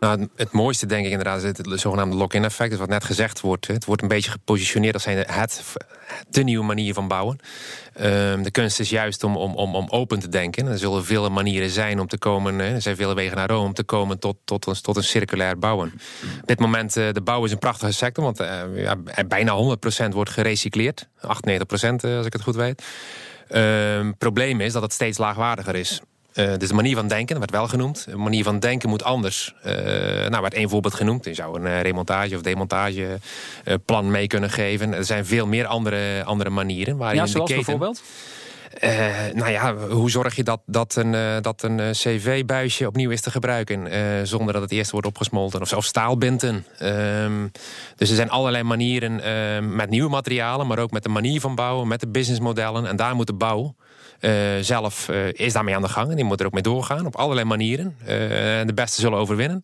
Nou, 0.00 0.28
het 0.36 0.52
mooiste 0.52 0.86
denk 0.86 1.04
ik 1.04 1.10
inderdaad 1.10 1.42
is 1.42 1.42
het 1.42 1.80
zogenaamde 1.80 2.16
lock-in 2.16 2.44
effect. 2.44 2.70
Dus 2.70 2.78
wat 2.78 2.88
net 2.88 3.04
gezegd 3.04 3.40
wordt. 3.40 3.66
Het 3.66 3.84
wordt 3.84 4.02
een 4.02 4.08
beetje 4.08 4.30
gepositioneerd 4.30 4.94
als 4.94 5.04
het, 5.04 5.76
de 6.28 6.42
nieuwe 6.42 6.64
manier 6.64 6.94
van 6.94 7.08
bouwen. 7.08 7.38
Um, 8.00 8.42
de 8.42 8.50
kunst 8.50 8.80
is 8.80 8.90
juist 8.90 9.24
om, 9.24 9.36
om, 9.36 9.54
om, 9.54 9.74
om 9.74 9.86
open 9.88 10.18
te 10.18 10.28
denken. 10.28 10.66
Er 10.66 10.78
zullen 10.78 11.04
vele 11.04 11.28
manieren 11.28 11.70
zijn 11.70 12.00
om 12.00 12.06
te 12.06 12.18
komen. 12.18 12.60
Er 12.60 12.82
zijn 12.82 12.96
vele 12.96 13.14
wegen 13.14 13.36
naar 13.36 13.48
Rome 13.48 13.66
om 13.66 13.74
te 13.74 13.84
komen 13.84 14.18
tot, 14.18 14.36
tot, 14.44 14.66
een, 14.66 14.74
tot 14.82 14.96
een 14.96 15.04
circulair 15.04 15.58
bouwen. 15.58 15.92
Op 16.40 16.46
dit 16.46 16.58
moment, 16.58 16.96
uh, 16.96 17.12
de 17.12 17.20
bouw 17.22 17.44
is 17.44 17.52
een 17.52 17.58
prachtige 17.58 17.92
sector. 17.92 18.24
Want 18.24 18.40
uh, 18.40 18.62
ja, 18.74 18.96
bijna 19.26 19.76
100% 20.02 20.08
wordt 20.08 20.30
gerecycleerd. 20.30 21.08
98% 21.16 21.20
uh, 21.20 22.16
als 22.16 22.26
ik 22.26 22.32
het 22.32 22.42
goed 22.42 22.56
weet. 22.56 22.82
Um, 23.54 24.16
probleem 24.16 24.60
is 24.60 24.72
dat 24.72 24.82
het 24.82 24.92
steeds 24.92 25.18
laagwaardiger 25.18 25.74
is. 25.74 26.00
Uh, 26.38 26.56
dus 26.56 26.68
de 26.68 26.74
manier 26.74 26.94
van 26.94 27.08
denken, 27.08 27.26
dat 27.26 27.38
werd 27.38 27.50
wel 27.50 27.68
genoemd. 27.68 28.04
De 28.04 28.16
manier 28.16 28.44
van 28.44 28.58
denken 28.58 28.88
moet 28.88 29.04
anders. 29.04 29.54
Uh, 29.66 29.72
nou, 30.28 30.40
werd 30.42 30.54
één 30.54 30.68
voorbeeld 30.68 30.94
genoemd. 30.94 31.24
Je 31.24 31.34
zou 31.34 31.60
een 31.60 31.66
uh, 31.66 31.80
remontage 31.80 32.34
of 32.34 32.40
demontage 32.40 33.18
plan 33.84 34.10
mee 34.10 34.26
kunnen 34.26 34.50
geven. 34.50 34.94
Er 34.94 35.04
zijn 35.04 35.26
veel 35.26 35.46
meer 35.46 35.66
andere, 35.66 36.24
andere 36.24 36.50
manieren. 36.50 36.96
Waarin 36.96 37.20
ja, 37.20 37.26
zoals 37.26 37.50
de 37.50 37.56
keten, 37.56 37.78
bijvoorbeeld? 37.78 38.02
nou 39.34 39.50
ja, 39.50 39.74
hoe 39.76 40.10
zorg 40.10 40.36
je 40.36 40.42
dat, 40.42 40.60
dat 40.66 40.96
een, 40.96 41.42
dat 41.42 41.62
een 41.62 41.76
cv-buisje 41.92 42.86
opnieuw 42.86 43.10
is 43.10 43.20
te 43.20 43.30
gebruiken... 43.30 43.88
zonder 44.26 44.52
dat 44.52 44.62
het 44.62 44.72
eerst 44.72 44.90
wordt 44.90 45.06
opgesmolten? 45.06 45.60
Of 45.60 45.68
zelfs 45.68 45.86
staalbinten. 45.86 46.66
Ehm, 46.78 47.46
dus 47.96 48.10
er 48.10 48.16
zijn 48.16 48.30
allerlei 48.30 48.62
manieren 48.62 49.14
met 49.76 49.90
nieuwe 49.90 50.10
materialen... 50.10 50.66
maar 50.66 50.78
ook 50.78 50.90
met 50.90 51.02
de 51.02 51.08
manier 51.08 51.40
van 51.40 51.54
bouwen, 51.54 51.88
met 51.88 52.00
de 52.00 52.08
businessmodellen. 52.08 52.86
En 52.86 52.96
daar 52.96 53.14
moet 53.14 53.26
de 53.26 53.34
bouw 53.34 53.74
zelf 54.60 55.08
uh, 55.08 55.32
is 55.32 55.52
daarmee 55.52 55.74
aan 55.74 55.82
de 55.82 55.88
gang. 55.88 56.10
En 56.10 56.16
die 56.16 56.24
moet 56.24 56.40
er 56.40 56.46
ook 56.46 56.52
mee 56.52 56.62
doorgaan 56.62 57.06
op 57.06 57.16
allerlei 57.16 57.46
manieren. 57.46 57.96
Uh, 58.00 58.08
de 58.66 58.72
beste 58.74 59.00
zullen 59.00 59.18
overwinnen. 59.18 59.60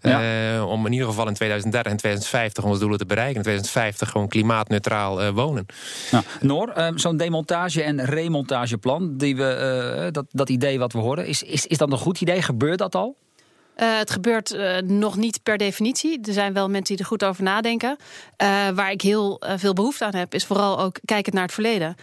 Ja. 0.00 0.64
om 0.64 0.86
in 0.86 0.92
ieder 0.92 1.08
geval 1.08 1.28
in 1.28 1.34
2030 1.34 1.92
en 1.92 1.98
2050 1.98 2.64
onze 2.64 2.80
doelen 2.80 2.98
te 2.98 3.06
bereiken. 3.06 3.36
In 3.36 3.42
2050 3.42 4.10
gewoon 4.10 4.28
klimaatneutraal 4.28 5.32
wonen. 5.32 5.66
Nou, 6.10 6.24
Noor, 6.40 6.92
zo'n 6.94 7.16
demontage- 7.16 7.82
en 7.82 8.04
remontageplan, 8.04 9.16
die 9.16 9.36
we, 9.36 10.08
dat, 10.12 10.24
dat 10.30 10.48
idee 10.48 10.78
wat 10.78 10.92
we 10.92 10.98
horen, 10.98 11.26
is, 11.26 11.42
is, 11.42 11.66
is 11.66 11.78
dat 11.78 11.92
een 11.92 11.98
goed 11.98 12.20
idee? 12.20 12.42
Gebeurt 12.42 12.78
dat 12.78 12.94
al? 12.94 13.16
Uh, 13.76 13.98
het 13.98 14.10
gebeurt 14.10 14.54
uh, 14.54 14.78
nog 14.78 15.16
niet 15.16 15.42
per 15.42 15.58
definitie. 15.58 16.20
Er 16.22 16.32
zijn 16.32 16.52
wel 16.52 16.68
mensen 16.68 16.96
die 16.96 17.04
er 17.04 17.10
goed 17.10 17.24
over 17.24 17.42
nadenken. 17.42 17.96
Uh, 18.42 18.68
waar 18.74 18.90
ik 18.90 19.00
heel 19.00 19.42
veel 19.56 19.72
behoefte 19.72 20.04
aan 20.04 20.14
heb, 20.14 20.34
is 20.34 20.44
vooral 20.44 20.80
ook 20.80 20.98
kijken 21.04 21.34
naar 21.34 21.42
het 21.42 21.52
verleden. 21.52 21.96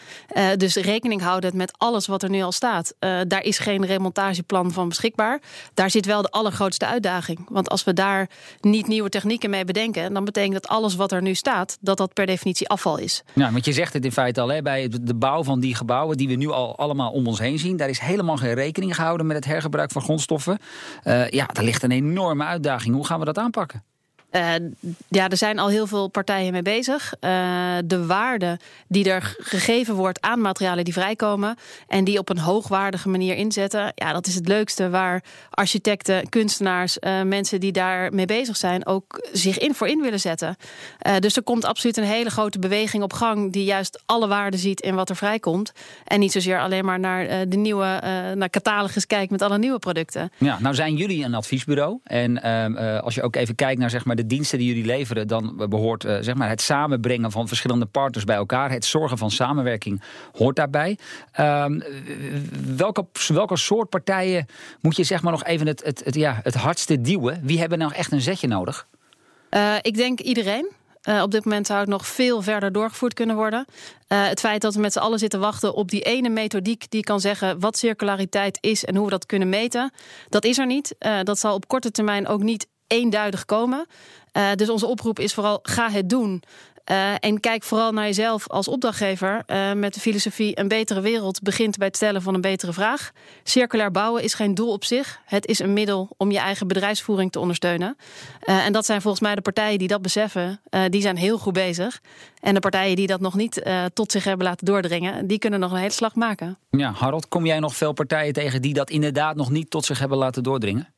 dus 0.58 0.76
rekening 0.76 1.22
houden 1.22 1.58
met 1.58 1.74
alles 1.78 2.08
wat 2.08 2.24
er 2.24 2.30
nu 2.30 2.42
al 2.42 2.52
staat. 2.52 2.94
daar 3.28 3.44
is 3.44 3.60
geen 3.60 3.86
remontageplan 3.86 4.72
van 4.72 4.90
beschikbaar. 4.90 5.42
Daar 5.74 5.90
zit 5.90 6.06
wel 6.06 6.22
de 6.22 6.30
allergrootste 6.30 6.86
uitdaging. 6.86 7.40
Want 7.50 7.70
als 7.70 7.84
we 7.84 7.94
daar 7.94 8.30
niet 8.62 8.88
nieuwe 8.88 9.10
technieken 9.10 9.50
mee 9.50 9.66
bedenken, 9.66 10.14
dan 10.14 10.26
betekent 10.26 10.54
dat 10.54 10.68
alles 10.68 10.96
wat 10.96 11.12
er 11.12 11.22
nu 11.22 11.34
staat, 11.36 11.78
dat 11.82 11.98
dat 11.98 12.14
per 12.14 12.26
definitie 12.26 12.70
afval 12.70 12.98
is. 12.98 13.24
Ja, 13.34 13.52
want 13.52 13.66
je 13.66 13.74
zegt 13.74 13.94
het 13.94 14.06
in 14.06 14.12
feite 14.12 14.42
al, 14.42 14.48
hè, 14.48 14.62
bij 14.62 14.90
de 15.02 15.16
bouw 15.16 15.44
van 15.44 15.60
die 15.60 15.76
gebouwen 15.76 16.18
die 16.18 16.28
we 16.28 16.36
nu 16.36 16.50
al 16.50 16.78
allemaal 16.78 17.12
om 17.12 17.28
ons 17.28 17.40
heen 17.40 17.60
zien, 17.60 17.78
daar 17.78 17.90
is 17.90 18.00
helemaal 18.00 18.38
geen 18.38 18.54
rekening 18.54 18.96
gehouden 18.96 19.28
met 19.28 19.36
het 19.36 19.46
hergebruik 19.46 19.92
van 19.92 20.02
grondstoffen. 20.02 20.58
ja, 21.30 21.46
ligt 21.64 21.84
een 21.84 21.92
enorme 21.92 22.44
uitdaging. 22.44 22.96
Hoe 22.96 23.06
gaan 23.06 23.20
we 23.20 23.26
dat 23.26 23.38
aanpakken? 23.38 23.84
Uh, 24.36 24.54
ja, 25.08 25.30
er 25.30 25.38
zijn 25.38 25.60
al 25.60 25.68
heel 25.68 25.88
veel 25.88 26.08
partijen 26.08 26.52
mee 26.52 26.62
bezig. 26.62 27.14
Uh, 27.20 27.30
de 27.86 28.06
waarde 28.06 28.60
die 28.88 29.12
er 29.12 29.36
gegeven 29.38 29.96
wordt 29.96 30.22
aan 30.22 30.42
materialen 30.42 30.84
die 30.84 30.94
vrijkomen 30.94 31.56
en 31.88 32.04
die 32.04 32.18
op 32.18 32.30
een 32.30 32.38
hoogwaardige 32.38 33.10
manier 33.10 33.36
inzetten, 33.36 33.92
ja, 33.96 34.14
dat 34.14 34.28
is 34.28 34.36
het 34.36 34.48
leukste 34.48 34.90
waar 34.90 35.24
architecten, 35.50 36.30
kunstenaars, 36.30 36.98
uh, 37.00 37.22
mensen 37.22 37.60
die 37.60 37.72
daar 37.72 38.14
mee 38.14 38.26
bezig 38.26 38.58
zijn, 38.58 38.86
ook 38.86 39.28
zich 39.32 39.58
in 39.58 39.74
voor 39.74 39.88
in 39.88 40.02
willen 40.02 40.20
zetten. 40.20 40.56
dus 41.20 41.36
er 41.36 41.44
komt 41.44 41.66
absoluut 41.66 41.98
een 41.98 42.04
hele 42.04 42.30
grote 42.30 42.60
beweging 42.60 43.04
op 43.04 43.14
gang 43.14 43.52
die 43.52 43.64
juist 43.64 44.04
alle 44.06 44.28
waarde 44.28 44.58
ziet 44.58 44.82
in 44.82 44.96
wat 44.96 45.10
er 45.10 45.16
vrijkomt. 45.16 45.72
En 46.06 46.20
niet 46.20 46.32
zozeer 46.32 46.60
alleen 46.60 46.86
maar 46.86 47.00
naar 47.00 47.50
de 47.50 47.58
nieuwe 47.58 48.02
naar 48.36 48.50
catalogus 48.50 49.08
kijkt 49.08 49.32
met 49.32 49.42
alle 49.42 49.58
nieuwe 49.58 49.80
producten. 49.80 50.32
Ja, 50.38 50.58
nou 50.60 50.76
zijn 50.76 50.96
jullie 50.96 51.24
een 51.24 51.34
adviesbureau. 51.34 52.00
En 52.04 52.44
ehm, 52.44 52.98
als 52.98 53.16
je 53.16 53.22
ook 53.22 53.36
even 53.36 53.56
kijkt 53.56 53.80
naar 53.80 53.90
zeg 53.90 54.06
maar 54.06 54.16
de 54.16 54.23
de 54.24 54.36
diensten 54.36 54.58
die 54.58 54.68
jullie 54.68 54.86
leveren, 54.86 55.28
dan 55.28 55.66
behoort 55.70 56.06
uh, 56.06 56.18
zeg 56.22 56.36
maar 56.36 56.50
het 56.50 56.62
samenbrengen 56.62 57.32
van 57.32 57.48
verschillende 57.48 57.86
partners 57.86 58.26
bij 58.26 58.36
elkaar. 58.36 58.72
Het 58.72 58.86
zorgen 58.86 59.18
van 59.18 59.32
samenwerking 59.32 60.02
hoort 60.32 60.56
daarbij. 60.56 60.98
Um, 61.40 61.84
welke, 62.76 63.06
welke 63.28 63.58
soort 63.58 63.90
partijen 63.90 64.46
moet 64.82 64.96
je 64.96 65.04
zeg 65.04 65.22
maar 65.22 65.32
nog 65.32 65.44
even 65.44 65.68
het, 65.68 65.84
het, 65.84 66.02
het, 66.06 66.16
ja, 66.16 66.40
het 66.44 66.54
hardste 66.56 67.02
duwen? 67.02 67.40
Wie 67.44 67.60
hebben 67.60 67.78
nou 67.78 67.94
echt 67.94 68.12
een 68.12 68.22
zetje 68.22 68.48
nodig? 68.48 68.88
Uh, 69.52 69.76
ik 69.82 69.96
denk 69.96 70.20
iedereen. 70.20 70.72
Uh, 71.10 71.22
op 71.22 71.32
dit 71.32 71.46
moment 71.46 71.68
zou 71.68 71.80
het 71.80 71.90
nog 71.90 72.08
veel 72.08 72.42
verder 72.42 72.72
doorgevoerd 72.72 73.14
kunnen 73.14 73.36
worden. 73.36 73.66
Het 74.08 74.40
feit 74.40 74.62
dat 74.62 74.76
we 74.76 74.82
met 74.82 74.94
z'n 74.94 75.00
allen 75.00 75.20
zitten 75.20 75.40
wachten 75.40 75.74
op 75.74 75.90
die 75.90 76.02
ene 76.02 76.30
methodiek 76.30 76.86
die 76.90 77.04
kan 77.04 77.20
zeggen 77.20 77.60
wat 77.60 77.78
circulariteit 77.78 78.58
is 78.62 78.86
en 78.86 78.96
hoe 78.96 79.06
we 79.06 79.12
dat 79.12 79.26
kunnen 79.26 79.50
meten, 79.50 79.92
dat 80.30 80.46
is 80.46 80.58
er 80.58 80.66
niet. 80.66 80.96
Dat 81.24 81.40
zal 81.40 81.54
op 81.54 81.68
korte 81.68 81.92
termijn 81.92 82.28
ook 82.28 82.44
niet 82.44 82.68
eenduidig 82.88 83.46
komen. 83.46 83.86
Uh, 84.34 84.48
dus 84.56 84.70
onze 84.70 84.86
oproep 84.86 85.20
is 85.20 85.34
vooral 85.34 85.60
ga 85.62 85.90
het 85.90 86.10
doen. 86.10 86.44
Uh, 86.92 87.14
en 87.20 87.40
kijk 87.40 87.64
vooral 87.64 87.92
naar 87.92 88.06
jezelf 88.06 88.50
als 88.50 88.68
opdrachtgever 88.68 89.44
uh, 89.48 89.72
met 89.74 89.94
de 89.94 90.00
filosofie 90.00 90.60
een 90.60 90.68
betere 90.68 91.02
wereld 91.02 91.42
begint 91.42 91.78
bij 91.78 91.88
het 91.88 91.96
stellen 91.96 92.22
van 92.22 92.34
een 92.34 92.42
betere 92.42 92.74
vraag. 92.74 93.12
Circulair 93.44 93.92
bouwen 93.92 94.24
is 94.24 94.34
geen 94.34 94.56
doel 94.56 94.72
op 94.72 94.84
zich. 94.84 95.20
Het 95.26 95.46
is 95.46 95.60
een 95.60 95.74
middel 95.74 96.10
om 96.18 96.32
je 96.32 96.38
eigen 96.38 96.68
bedrijfsvoering 96.68 97.32
te 97.32 97.40
ondersteunen. 97.40 97.98
En 98.40 98.74
dat 98.74 98.86
zijn 98.86 99.02
volgens 99.02 99.24
mij 99.24 99.36
de 99.36 99.42
partijen 99.42 99.80
die 99.80 99.88
dat 99.88 100.02
beseffen, 100.02 100.62
die 100.90 101.02
zijn 101.02 101.18
heel 101.18 101.38
goed 101.38 101.54
bezig. 101.54 102.02
En 102.40 102.54
de 102.54 102.60
partijen 102.60 102.96
die 102.96 103.08
dat 103.08 103.20
nog 103.20 103.34
niet 103.34 103.66
tot 103.94 104.12
zich 104.12 104.24
hebben 104.24 104.46
laten 104.46 104.66
doordringen, 104.66 105.28
die 105.28 105.40
kunnen 105.40 105.60
nog 105.60 105.72
een 105.72 105.78
hele 105.78 105.90
slag 105.90 106.16
maken. 106.16 106.58
Ja, 106.70 106.92
Harold, 106.92 107.28
kom 107.28 107.46
jij 107.46 107.60
nog 107.60 107.76
veel 107.76 107.94
partijen 107.94 108.34
tegen 108.34 108.62
die 108.62 108.74
dat 108.74 108.90
inderdaad 108.90 109.36
nog 109.36 109.50
niet 109.50 109.70
tot 109.70 109.86
zich 109.86 110.00
hebben 110.00 110.18
laten 110.18 110.44
doordringen? 110.44 110.93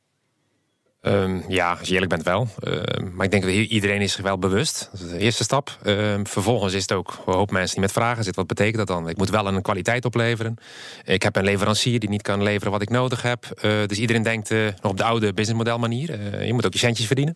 Um, 1.06 1.44
ja, 1.48 1.76
als 1.78 1.88
je 1.88 1.94
eerlijk 1.94 2.10
bent 2.10 2.22
wel. 2.22 2.48
Uh, 2.60 2.82
maar 3.12 3.24
ik 3.24 3.30
denk 3.30 3.42
dat 3.42 3.52
iedereen 3.52 4.00
is 4.00 4.12
zich 4.12 4.22
wel 4.22 4.38
bewust. 4.38 4.88
Dat 4.92 5.00
is 5.00 5.10
de 5.10 5.18
eerste 5.18 5.44
stap. 5.44 5.78
Uh, 5.84 6.14
vervolgens 6.22 6.74
is 6.74 6.82
het 6.82 6.92
ook 6.92 7.22
een 7.26 7.32
hoop 7.32 7.50
mensen 7.50 7.74
die 7.74 7.80
met 7.80 7.92
vragen 7.92 8.24
zitten. 8.24 8.46
Wat 8.46 8.56
betekent 8.56 8.76
dat 8.76 8.86
dan? 8.86 9.08
Ik 9.08 9.16
moet 9.16 9.30
wel 9.30 9.46
een 9.46 9.62
kwaliteit 9.62 10.04
opleveren. 10.04 10.56
Ik 11.04 11.22
heb 11.22 11.36
een 11.36 11.44
leverancier 11.44 11.98
die 11.98 12.08
niet 12.08 12.22
kan 12.22 12.42
leveren 12.42 12.72
wat 12.72 12.82
ik 12.82 12.90
nodig 12.90 13.22
heb. 13.22 13.44
Uh, 13.44 13.72
dus 13.86 13.98
iedereen 13.98 14.22
denkt 14.22 14.50
nog 14.50 14.90
op 14.90 14.96
de 14.96 15.04
oude 15.04 15.32
businessmodel 15.32 15.78
manier. 15.78 16.44
je 16.44 16.52
moet 16.52 16.66
ook 16.66 16.72
je 16.72 16.78
centjes 16.78 17.06
verdienen. 17.06 17.34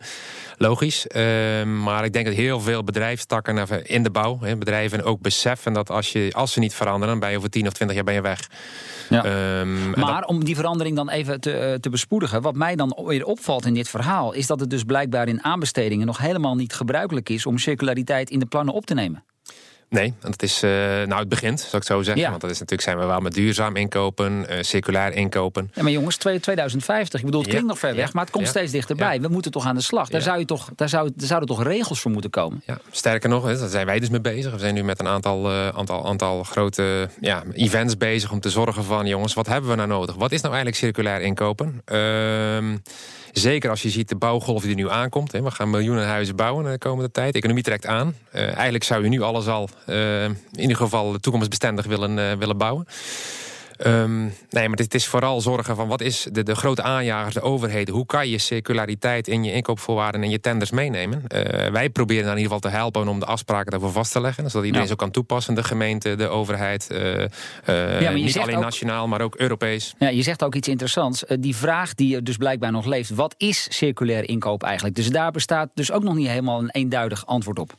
Logisch. 0.57 1.07
Ehm, 1.07 1.83
maar 1.83 2.05
ik 2.05 2.13
denk 2.13 2.27
dat 2.27 2.35
heel 2.35 2.61
veel 2.61 2.85
bedrijfstakken 2.85 3.87
in 3.87 4.03
de 4.03 4.11
bouw, 4.11 4.39
bedrijven 4.59 5.05
ook 5.05 5.21
beseffen 5.21 5.73
dat 5.73 5.91
als, 5.91 6.13
je, 6.13 6.31
als 6.33 6.53
ze 6.53 6.59
niet 6.59 6.75
veranderen, 6.75 7.09
dan 7.09 7.19
ben 7.19 7.31
je 7.31 7.37
over 7.37 7.51
10 7.51 7.67
of 7.67 7.73
20 7.73 7.97
jaar 7.97 8.05
ben 8.05 8.15
je 8.15 8.21
weg. 8.21 8.49
Ja. 9.09 9.61
Um, 9.61 9.91
maar 9.91 10.25
om 10.25 10.45
die 10.45 10.55
verandering 10.55 10.97
dan 10.97 11.11
even 11.11 11.41
te, 11.41 11.79
te 11.81 11.91
bespoedigen, 11.91 12.43
wat 12.43 12.55
mij 12.55 12.77
dan 12.77 12.99
weer 13.07 13.25
opvalt 13.25 13.60
in 13.65 13.75
dit 13.75 13.89
verhaal, 13.89 14.33
is 14.33 14.47
dat 14.47 14.61
het 14.61 14.71
dus 14.71 14.85
blijkbaar 14.85 15.29
in 15.29 15.45
aanbestedingen 15.45 16.07
nog 16.07 16.19
helemaal 16.19 16.55
niet 16.55 16.73
gebruikelijk 16.73 17.29
is 17.29 17.47
om 17.47 17.59
circulariteit 17.59 18.31
in 18.31 18.39
de 18.39 18.47
plannen 18.47 18.75
op 18.75 18.87
te 18.87 18.95
nemen. 18.95 19.25
Nee, 19.91 20.15
dat 20.21 20.43
is, 20.43 20.63
uh, 20.65 20.71
nou 20.71 21.15
het 21.15 21.29
begint, 21.29 21.61
zou 21.61 21.77
ik 21.77 21.85
zo 21.85 22.03
zeggen. 22.03 22.29
Want 22.29 22.41
dat 22.41 22.51
is 22.51 22.59
natuurlijk, 22.59 22.89
zijn 22.89 22.99
we 22.99 23.07
wel 23.07 23.21
met 23.21 23.35
duurzaam 23.35 23.77
inkopen, 23.77 24.47
uh, 24.51 24.57
circulair 24.61 25.13
inkopen. 25.13 25.71
Ja, 25.75 25.83
maar 25.83 25.93
jongens, 25.93 26.17
2050, 26.17 27.21
ik 27.21 27.25
bedoel, 27.25 27.41
het 27.41 27.51
klinkt 27.51 27.69
nog 27.69 27.79
ver 27.79 27.95
weg, 27.95 28.13
maar 28.13 28.25
het 28.25 28.33
komt 28.33 28.49
steeds 28.49 28.73
dichterbij. 28.73 29.21
We 29.21 29.29
moeten 29.29 29.51
toch 29.51 29.67
aan 29.67 29.75
de 29.75 29.81
slag. 29.83 30.09
Daar, 30.09 30.21
zou 30.21 30.39
je 30.39 30.45
toch, 30.45 30.71
daar, 30.77 30.89
zou, 30.89 31.11
daar 31.15 31.27
zouden 31.27 31.49
toch 31.49 31.63
regels 31.63 32.01
voor 32.01 32.11
moeten 32.11 32.31
komen? 32.31 32.63
Ja, 32.67 32.79
sterker 32.91 33.29
nog, 33.29 33.45
daar 33.45 33.69
zijn 33.69 33.87
wij 33.87 34.01
dus 34.01 34.09
mee 34.09 34.21
bezig. 34.21 34.53
We 34.53 34.59
zijn 34.59 34.75
nu 34.75 34.85
met 34.85 35.01
een 35.01 35.09
aantal, 35.09 35.51
uh, 35.51 35.69
aantal, 35.69 36.07
aantal 36.07 36.43
grote 36.45 37.09
ja, 37.21 37.43
events 37.53 37.97
bezig 37.97 38.33
om 38.33 38.41
te 38.41 38.51
zorgen 38.51 38.85
van, 38.85 39.07
jongens, 39.07 39.35
wat 39.35 39.47
hebben 39.47 39.71
we 39.71 39.77
nou 39.77 39.89
nodig? 39.89 40.15
Wat 40.15 40.33
is 40.33 40.41
nou 40.41 40.55
eigenlijk 40.55 40.83
circulair 40.83 41.21
inkopen? 41.21 41.83
Zeker 43.33 43.71
als 43.71 43.83
je 43.83 43.91
ziet 43.91 44.09
de 44.09 44.17
bouwgolf 44.17 44.63
die 44.63 44.71
er 44.71 44.77
nu 44.77 44.91
aankomt. 44.91 45.33
We 45.33 45.51
gaan 45.51 45.71
miljoenen 45.71 46.07
huizen 46.07 46.37
bouwen 46.37 46.71
de 46.71 46.79
komende 46.79 47.11
tijd. 47.11 47.33
De 47.33 47.39
economie 47.39 47.63
trekt 47.63 47.87
aan. 47.87 48.15
Uh, 48.35 48.55
eigenlijk 48.55 48.85
zou 48.85 49.03
je 49.03 49.09
nu 49.09 49.21
alles 49.21 49.47
al 49.47 49.69
uh, 49.87 50.25
in 50.25 50.37
ieder 50.57 50.77
geval 50.77 51.19
toekomstbestendig 51.19 51.87
willen, 51.87 52.39
willen 52.39 52.57
bouwen. 52.59 52.87
Um, 53.87 54.33
nee, 54.51 54.69
maar 54.69 54.79
het 54.79 54.95
is 54.95 55.07
vooral 55.07 55.41
zorgen 55.41 55.77
van 55.77 55.89
wat 55.89 56.01
is 56.01 56.27
de, 56.33 56.43
de 56.43 56.55
grote 56.55 56.83
aanjagers, 56.83 57.35
de 57.35 57.41
overheden. 57.41 57.95
Hoe 57.95 58.07
kan 58.07 58.29
je 58.29 58.39
circulariteit 58.39 59.29
in 59.29 59.45
je 59.45 59.53
inkoopvoorwaarden 59.53 60.23
en 60.23 60.31
je 60.31 60.41
tenders 60.41 60.71
meenemen? 60.71 61.23
Uh, 61.35 61.71
wij 61.71 61.91
proberen 61.91 62.25
dan 62.25 62.33
in 62.33 62.39
ieder 62.39 62.53
geval 62.53 62.71
te 62.71 62.77
helpen 62.77 63.09
om 63.09 63.19
de 63.19 63.27
afspraken 63.27 63.71
daarvoor 63.71 63.93
vast 63.93 64.13
te 64.13 64.21
leggen. 64.21 64.51
Zodat 64.51 64.65
iedereen 64.65 64.87
ja. 64.87 64.91
zo 64.91 64.97
kan 64.97 65.11
toepassen. 65.11 65.55
De 65.55 65.63
gemeente, 65.63 66.15
de 66.15 66.29
overheid. 66.29 66.89
Uh, 66.93 66.99
uh, 67.69 68.01
ja, 68.01 68.11
niet 68.11 68.39
alleen 68.39 68.57
ook, 68.57 68.63
nationaal, 68.63 69.09
maar 69.09 69.21
ook 69.21 69.37
Europees. 69.37 69.95
Ja, 69.99 70.09
je 70.09 70.23
zegt 70.23 70.45
ook 70.45 70.55
iets 70.55 70.69
interessants. 70.69 71.25
die 71.39 71.57
vraag 71.57 71.95
die 71.95 72.17
er 72.17 72.25
dus 72.25 72.37
blijkbaar 72.37 72.73
nog 72.73 72.85
leeft. 72.85 73.11
Wat 73.11 73.35
is 73.37 73.67
circulair 73.71 74.29
inkoop 74.29 74.63
eigenlijk? 74.63 74.97
Dus 74.97 75.11
daar 75.11 75.31
bestaat 75.31 75.71
dus 75.75 75.93
ook 75.93 76.03
nog 76.03 76.15
niet 76.15 76.29
helemaal 76.29 76.59
een 76.59 76.71
eenduidig 76.71 77.27
antwoord 77.27 77.59
op. 77.59 77.73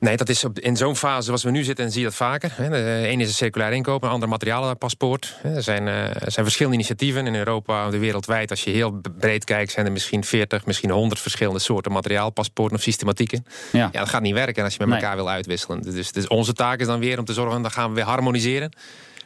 Nee, 0.00 0.16
dat 0.16 0.28
is 0.28 0.44
in 0.54 0.76
zo'n 0.76 0.96
fase 0.96 1.22
zoals 1.22 1.42
we 1.42 1.50
nu 1.50 1.64
zitten 1.64 1.84
en 1.84 1.90
zie 1.90 2.00
je 2.00 2.06
dat 2.06 2.16
vaker. 2.16 2.52
De 2.56 3.08
een 3.08 3.20
is 3.20 3.28
een 3.28 3.34
circulair 3.34 3.72
inkoop, 3.72 4.02
een 4.02 4.08
ander 4.08 4.28
materialenpaspoort. 4.28 5.36
Er 5.42 5.62
zijn, 5.62 5.86
er 5.86 6.32
zijn 6.32 6.44
verschillende 6.44 6.76
initiatieven 6.78 7.26
in 7.26 7.34
Europa, 7.34 7.90
de 7.90 7.98
wereldwijd. 7.98 8.50
Als 8.50 8.64
je 8.64 8.70
heel 8.70 9.00
breed 9.18 9.44
kijkt, 9.44 9.72
zijn 9.72 9.86
er 9.86 9.92
misschien 9.92 10.24
40, 10.24 10.66
misschien 10.66 10.90
100 10.90 11.20
verschillende 11.20 11.58
soorten 11.58 11.92
materiaalpaspoorten 11.92 12.76
of 12.76 12.82
systematieken. 12.82 13.46
Ja. 13.72 13.88
ja 13.92 13.98
dat 13.98 14.08
gaat 14.08 14.22
niet 14.22 14.34
werken 14.34 14.64
als 14.64 14.72
je 14.72 14.78
met 14.78 14.88
nee. 14.88 14.98
elkaar 14.98 15.16
wil 15.16 15.28
uitwisselen. 15.28 15.82
Dus, 15.82 16.12
dus 16.12 16.28
onze 16.28 16.52
taak 16.52 16.80
is 16.80 16.86
dan 16.86 17.00
weer 17.00 17.18
om 17.18 17.24
te 17.24 17.32
zorgen, 17.32 17.62
dan 17.62 17.70
gaan 17.70 17.88
we 17.88 17.94
weer 17.94 18.04
harmoniseren 18.04 18.70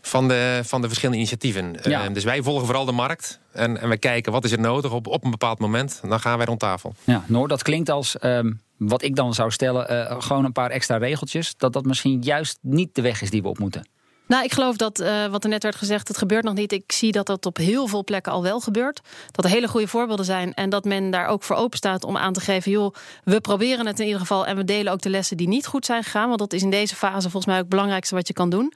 van 0.07 0.29
de, 0.29 0.61
van 0.65 0.81
de 0.81 0.87
verschillende 0.87 1.21
initiatieven. 1.21 1.77
Ja. 1.83 2.09
Uh, 2.09 2.15
dus 2.15 2.25
wij 2.25 2.43
volgen 2.43 2.67
vooral 2.67 2.85
de 2.85 2.93
markt 2.93 3.41
en, 3.53 3.81
en 3.81 3.89
we 3.89 3.97
kijken 3.97 4.33
wat 4.33 4.45
is 4.45 4.53
er 4.53 4.61
nodig 4.61 4.93
op, 4.93 5.07
op 5.07 5.25
een 5.25 5.31
bepaald 5.31 5.59
moment. 5.59 6.01
Dan 6.09 6.21
gaan 6.21 6.37
wij 6.37 6.47
rond 6.47 6.61
tafel. 6.61 6.95
Ja, 7.05 7.25
Noor, 7.27 7.49
dat 7.49 7.63
klinkt 7.63 7.91
als 7.91 8.17
um, 8.21 8.61
wat 8.77 9.03
ik 9.03 9.17
dan 9.17 9.35
zou 9.35 9.51
stellen, 9.51 9.93
uh, 9.93 10.21
gewoon 10.21 10.45
een 10.45 10.53
paar 10.53 10.71
extra 10.71 10.97
regeltjes. 10.97 11.55
Dat 11.57 11.73
dat 11.73 11.85
misschien 11.85 12.23
juist 12.23 12.59
niet 12.61 12.95
de 12.95 13.03
weg 13.03 13.23
is 13.23 13.31
die 13.31 13.43
we 13.43 13.49
op 13.49 13.59
moeten. 13.59 13.87
Nou, 14.27 14.45
ik 14.45 14.53
geloof 14.53 14.77
dat 14.77 15.01
uh, 15.01 15.27
wat 15.27 15.45
er 15.45 15.51
net 15.51 15.63
werd 15.63 15.77
gezegd, 15.77 16.09
het 16.09 16.17
gebeurt 16.17 16.45
nog 16.45 16.55
niet. 16.55 16.73
Ik 16.73 16.93
zie 16.93 17.13
dat 17.13 17.27
dat 17.27 17.47
op 17.47 17.57
heel 17.57 17.87
veel 17.87 18.05
plekken 18.05 18.33
al 18.33 18.43
wel 18.43 18.61
gebeurt. 18.61 19.01
Dat 19.31 19.45
er 19.45 19.51
hele 19.51 19.69
goede 19.69 19.89
voorbeelden 19.89 20.25
zijn 20.25 20.55
en 20.55 20.71
dat 20.71 20.85
men 20.85 21.11
daar 21.11 21.27
ook 21.27 21.43
voor 21.43 21.57
open 21.57 21.79
staat 21.79 22.05
om 22.05 22.17
aan 22.17 22.33
te 22.33 22.41
geven: 22.41 22.71
joh, 22.71 22.95
we 23.25 23.41
proberen 23.41 23.87
het 23.87 24.01
in 24.01 24.05
ieder 24.05 24.21
geval 24.21 24.47
en 24.47 24.57
we 24.57 24.65
delen 24.65 24.93
ook 24.93 25.01
de 25.01 25.11
lessen 25.11 25.37
die 25.37 25.49
niet 25.49 25.67
goed 25.67 25.87
zijn 25.87 26.03
gegaan. 26.03 26.27
Want 26.27 26.39
dat 26.39 26.53
is 26.53 26.63
in 26.63 26.71
deze 26.71 26.97
fase 26.97 27.21
volgens 27.21 27.47
mij 27.47 27.55
ook 27.55 27.61
het 27.61 27.71
belangrijkste 27.71 28.15
wat 28.15 28.27
je 28.27 28.33
kan 28.33 28.51
doen. 28.51 28.73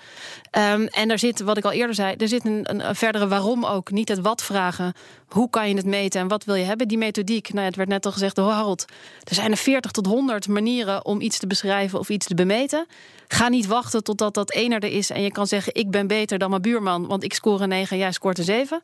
Um, 0.73 0.87
en 0.87 1.09
daar 1.09 1.19
zit, 1.19 1.40
wat 1.40 1.57
ik 1.57 1.64
al 1.64 1.73
eerder 1.73 1.95
zei, 1.95 2.14
er 2.14 2.28
zit 2.28 2.45
een, 2.45 2.61
een, 2.62 2.88
een, 2.88 2.95
verdere 2.95 3.28
waarom 3.28 3.64
ook. 3.64 3.90
Niet 3.90 4.09
het 4.09 4.21
wat 4.21 4.43
vragen. 4.43 4.93
Hoe 5.28 5.50
kan 5.50 5.69
je 5.69 5.76
het 5.76 5.87
meten 5.87 6.21
en 6.21 6.28
wat 6.28 6.45
wil 6.45 6.55
je 6.55 6.64
hebben? 6.64 6.88
Die 6.88 6.99
methodiek, 6.99 7.52
nou, 7.52 7.67
het 7.67 7.76
werd 7.76 7.88
net 7.88 8.07
al 8.07 8.12
gezegd 8.12 8.37
door 8.37 8.50
Harold. 8.50 8.85
Er 9.25 9.35
zijn 9.35 9.50
er 9.50 9.57
40 9.57 9.90
tot 9.90 10.07
100 10.07 10.49
manieren 10.49 11.05
om 11.05 11.21
iets 11.21 11.38
te 11.38 11.47
beschrijven 11.47 11.99
of 11.99 12.09
iets 12.09 12.26
te 12.26 12.35
bemeten. 12.35 12.87
Ga 13.28 13.49
niet 13.49 13.67
wachten 13.67 14.05
totdat 14.05 14.35
dat 14.35 14.52
ene 14.52 14.78
er 14.78 14.93
is 14.93 15.11
en 15.11 15.23
je 15.23 15.31
kan 15.31 15.38
zeggen: 15.47 15.75
Ik 15.75 15.90
ben 15.90 16.07
beter 16.07 16.38
dan 16.38 16.50
mijn 16.50 16.62
buurman, 16.62 17.07
want 17.07 17.25
ik 17.25 17.35
score 17.35 17.62
een 17.62 17.68
9 17.68 17.90
en 17.90 17.99
jij 17.99 18.12
scoort 18.12 18.38
een 18.38 18.45
7. 18.45 18.83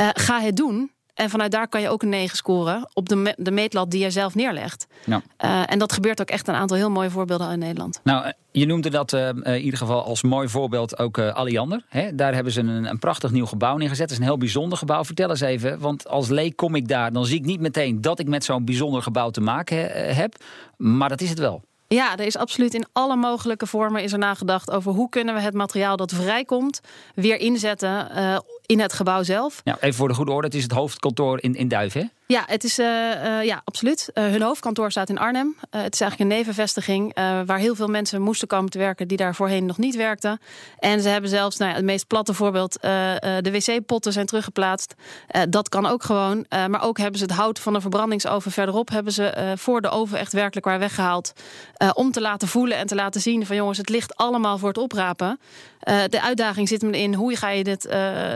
Uh, 0.00 0.08
ga 0.12 0.40
het 0.40 0.56
doen. 0.56 0.90
En 1.14 1.30
vanuit 1.30 1.50
daar 1.50 1.68
kan 1.68 1.80
je 1.80 1.88
ook 1.88 2.02
een 2.02 2.08
9 2.08 2.36
scoren 2.36 2.88
op 2.92 3.08
de, 3.08 3.16
me 3.16 3.34
de 3.36 3.50
meetlat 3.50 3.90
die 3.90 4.02
je 4.02 4.10
zelf 4.10 4.34
neerlegt. 4.34 4.86
Ja. 5.04 5.22
Uh, 5.44 5.62
en 5.66 5.78
dat 5.78 5.92
gebeurt 5.92 6.20
ook 6.20 6.30
echt 6.30 6.48
een 6.48 6.54
aantal 6.54 6.76
heel 6.76 6.90
mooie 6.90 7.10
voorbeelden 7.10 7.50
in 7.50 7.58
Nederland. 7.58 8.00
Nou, 8.04 8.32
je 8.50 8.66
noemde 8.66 8.90
dat 8.90 9.12
uh, 9.12 9.28
in 9.28 9.60
ieder 9.60 9.78
geval 9.78 10.04
als 10.04 10.22
mooi 10.22 10.48
voorbeeld 10.48 10.98
ook 10.98 11.18
uh, 11.18 11.34
Alliander. 11.34 11.84
Hè? 11.88 12.14
Daar 12.14 12.34
hebben 12.34 12.52
ze 12.52 12.60
een, 12.60 12.84
een, 12.84 12.98
prachtig 12.98 13.30
nieuw 13.30 13.46
gebouw 13.46 13.76
neergezet. 13.76 14.02
Het 14.02 14.10
is 14.10 14.18
een 14.18 14.30
heel 14.30 14.38
bijzonder 14.38 14.78
gebouw. 14.78 15.04
Vertel 15.04 15.30
eens 15.30 15.40
even, 15.40 15.78
want 15.78 16.08
als 16.08 16.28
leek 16.28 16.56
kom 16.56 16.74
ik 16.74 16.88
daar... 16.88 17.12
dan 17.12 17.26
zie 17.26 17.38
ik 17.38 17.44
niet 17.44 17.60
meteen 17.60 18.00
dat 18.00 18.18
ik 18.18 18.28
met 18.28 18.44
zo'n 18.44 18.64
bijzonder 18.64 19.02
gebouw 19.02 19.30
te 19.30 19.40
maken 19.40 20.14
heb. 20.14 20.34
Maar 20.76 21.08
dat 21.08 21.20
is 21.20 21.30
het 21.30 21.38
wel. 21.38 21.62
Ja, 21.94 22.16
er 22.16 22.26
is 22.26 22.36
absoluut 22.36 22.74
in 22.74 22.86
alle 22.92 23.16
mogelijke 23.16 23.66
vormen 23.66 24.02
is 24.02 24.12
er 24.12 24.18
nagedacht 24.18 24.70
over 24.70 24.92
hoe 24.92 25.08
kunnen 25.08 25.34
we 25.34 25.40
het 25.40 25.54
materiaal 25.54 25.96
dat 25.96 26.12
vrijkomt 26.12 26.80
weer 27.14 27.36
inzetten 27.40 28.08
uh, 28.16 28.38
in 28.70 28.80
het 28.80 28.92
gebouw 28.92 29.22
zelf. 29.22 29.60
Ja, 29.64 29.76
even 29.80 29.94
voor 29.94 30.08
de 30.08 30.14
goede 30.14 30.32
orde, 30.32 30.46
het 30.46 30.56
is 30.56 30.62
het 30.62 30.72
hoofdkantoor 30.72 31.42
in, 31.42 31.54
in 31.54 31.68
Duiven. 31.68 32.00
Hè? 32.00 32.06
Ja, 32.30 32.44
het 32.46 32.64
is, 32.64 32.78
uh, 32.78 32.86
uh, 32.86 33.44
ja 33.44 33.60
absoluut. 33.64 34.10
Uh, 34.14 34.24
hun 34.24 34.42
hoofdkantoor 34.42 34.90
staat 34.90 35.08
in 35.08 35.18
Arnhem. 35.18 35.56
het 35.70 35.94
is 35.94 36.00
eigenlijk 36.00 36.30
een 36.30 36.36
nevenvestiging 36.36 37.14
waar 37.46 37.58
heel 37.58 37.74
veel 37.74 37.88
mensen 37.88 38.22
moesten 38.22 38.48
komen 38.48 38.70
te 38.70 38.78
werken 38.78 39.08
die 39.08 39.16
daar 39.16 39.34
voorheen 39.34 39.66
nog 39.66 39.78
niet 39.78 39.96
werkten. 39.96 40.40
En 40.78 41.00
ze 41.00 41.08
hebben 41.08 41.30
zelfs, 41.30 41.56
nou 41.56 41.70
ja, 41.70 41.76
het 41.76 41.84
meest 41.84 42.06
platte 42.06 42.34
voorbeeld, 42.34 42.80
de 42.80 43.50
wc-potten 43.52 44.12
zijn 44.12 44.26
teruggeplaatst. 44.26 44.94
dat 45.48 45.68
kan 45.68 45.86
ook 45.86 46.02
gewoon. 46.02 46.46
maar 46.48 46.82
ook 46.82 46.98
hebben 46.98 47.18
ze 47.18 47.24
het 47.24 47.34
hout 47.34 47.58
van 47.58 47.72
de 47.72 47.80
verbrandingsoven 47.80 48.50
verderop 48.50 48.90
hebben 48.90 49.12
ze 49.12 49.54
voor 49.56 49.80
de 49.80 49.88
oven 49.88 50.18
echt 50.18 50.32
werkelijk 50.32 50.66
waar 50.66 50.78
weggehaald. 50.78 51.32
om 51.94 52.12
te 52.12 52.20
laten 52.20 52.48
voelen 52.48 52.76
en 52.76 52.86
te 52.86 52.94
laten 52.94 53.20
zien 53.20 53.46
van 53.46 53.56
jongens, 53.56 53.78
het 53.78 53.88
ligt 53.88 54.16
allemaal 54.16 54.58
voor 54.58 54.68
het 54.68 54.78
oprapen. 54.78 55.40
de 56.08 56.22
uitdaging 56.22 56.68
zit 56.68 56.82
hem 56.82 56.94
in 56.94 57.14
hoe 57.14 57.36
ga 57.36 57.50
je 57.50 57.64
dit 57.64 57.88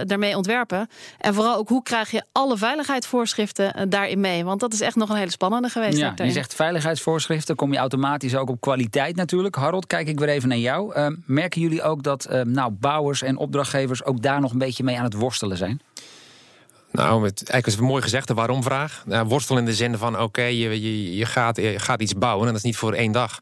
daarmee 0.06 0.23
ontwerpen. 0.32 0.88
En 1.18 1.34
vooral 1.34 1.56
ook 1.56 1.68
hoe 1.68 1.82
krijg 1.82 2.10
je 2.10 2.22
alle 2.32 2.56
veiligheidsvoorschriften 2.56 3.90
daarin 3.90 4.20
mee? 4.20 4.44
Want 4.44 4.60
dat 4.60 4.72
is 4.72 4.80
echt 4.80 4.96
nog 4.96 5.08
een 5.08 5.16
hele 5.16 5.30
spannende 5.30 5.68
geweest. 5.68 5.98
Ja, 5.98 6.14
je 6.16 6.30
zegt 6.30 6.54
veiligheidsvoorschriften, 6.54 7.56
kom 7.56 7.72
je 7.72 7.78
automatisch 7.78 8.36
ook 8.36 8.48
op 8.48 8.60
kwaliteit 8.60 9.16
natuurlijk. 9.16 9.54
Harold, 9.54 9.86
kijk 9.86 10.08
ik 10.08 10.18
weer 10.18 10.28
even 10.28 10.48
naar 10.48 10.58
jou. 10.58 10.96
Uh, 10.96 11.06
merken 11.24 11.60
jullie 11.60 11.82
ook 11.82 12.02
dat 12.02 12.26
uh, 12.30 12.40
nou, 12.40 12.70
bouwers 12.70 13.22
en 13.22 13.36
opdrachtgevers 13.36 14.04
ook 14.04 14.22
daar 14.22 14.40
nog 14.40 14.52
een 14.52 14.58
beetje 14.58 14.84
mee 14.84 14.98
aan 14.98 15.04
het 15.04 15.14
worstelen 15.14 15.56
zijn? 15.56 15.80
Nou, 16.90 17.24
het, 17.24 17.36
eigenlijk 17.38 17.66
is 17.66 17.72
het 17.72 17.82
mooi 17.82 18.02
gezegd, 18.02 18.28
de 18.28 18.34
waarom-vraag. 18.34 19.02
Nou, 19.06 19.26
worstel 19.26 19.58
in 19.58 19.64
de 19.64 19.74
zin 19.74 19.96
van, 19.96 20.14
oké, 20.14 20.22
okay, 20.22 20.54
je, 20.54 20.82
je, 20.82 21.16
je, 21.16 21.26
gaat, 21.26 21.56
je 21.56 21.78
gaat 21.78 22.02
iets 22.02 22.14
bouwen 22.14 22.46
en 22.46 22.52
dat 22.52 22.56
is 22.56 22.62
niet 22.62 22.76
voor 22.76 22.92
één 22.92 23.12
dag. 23.12 23.40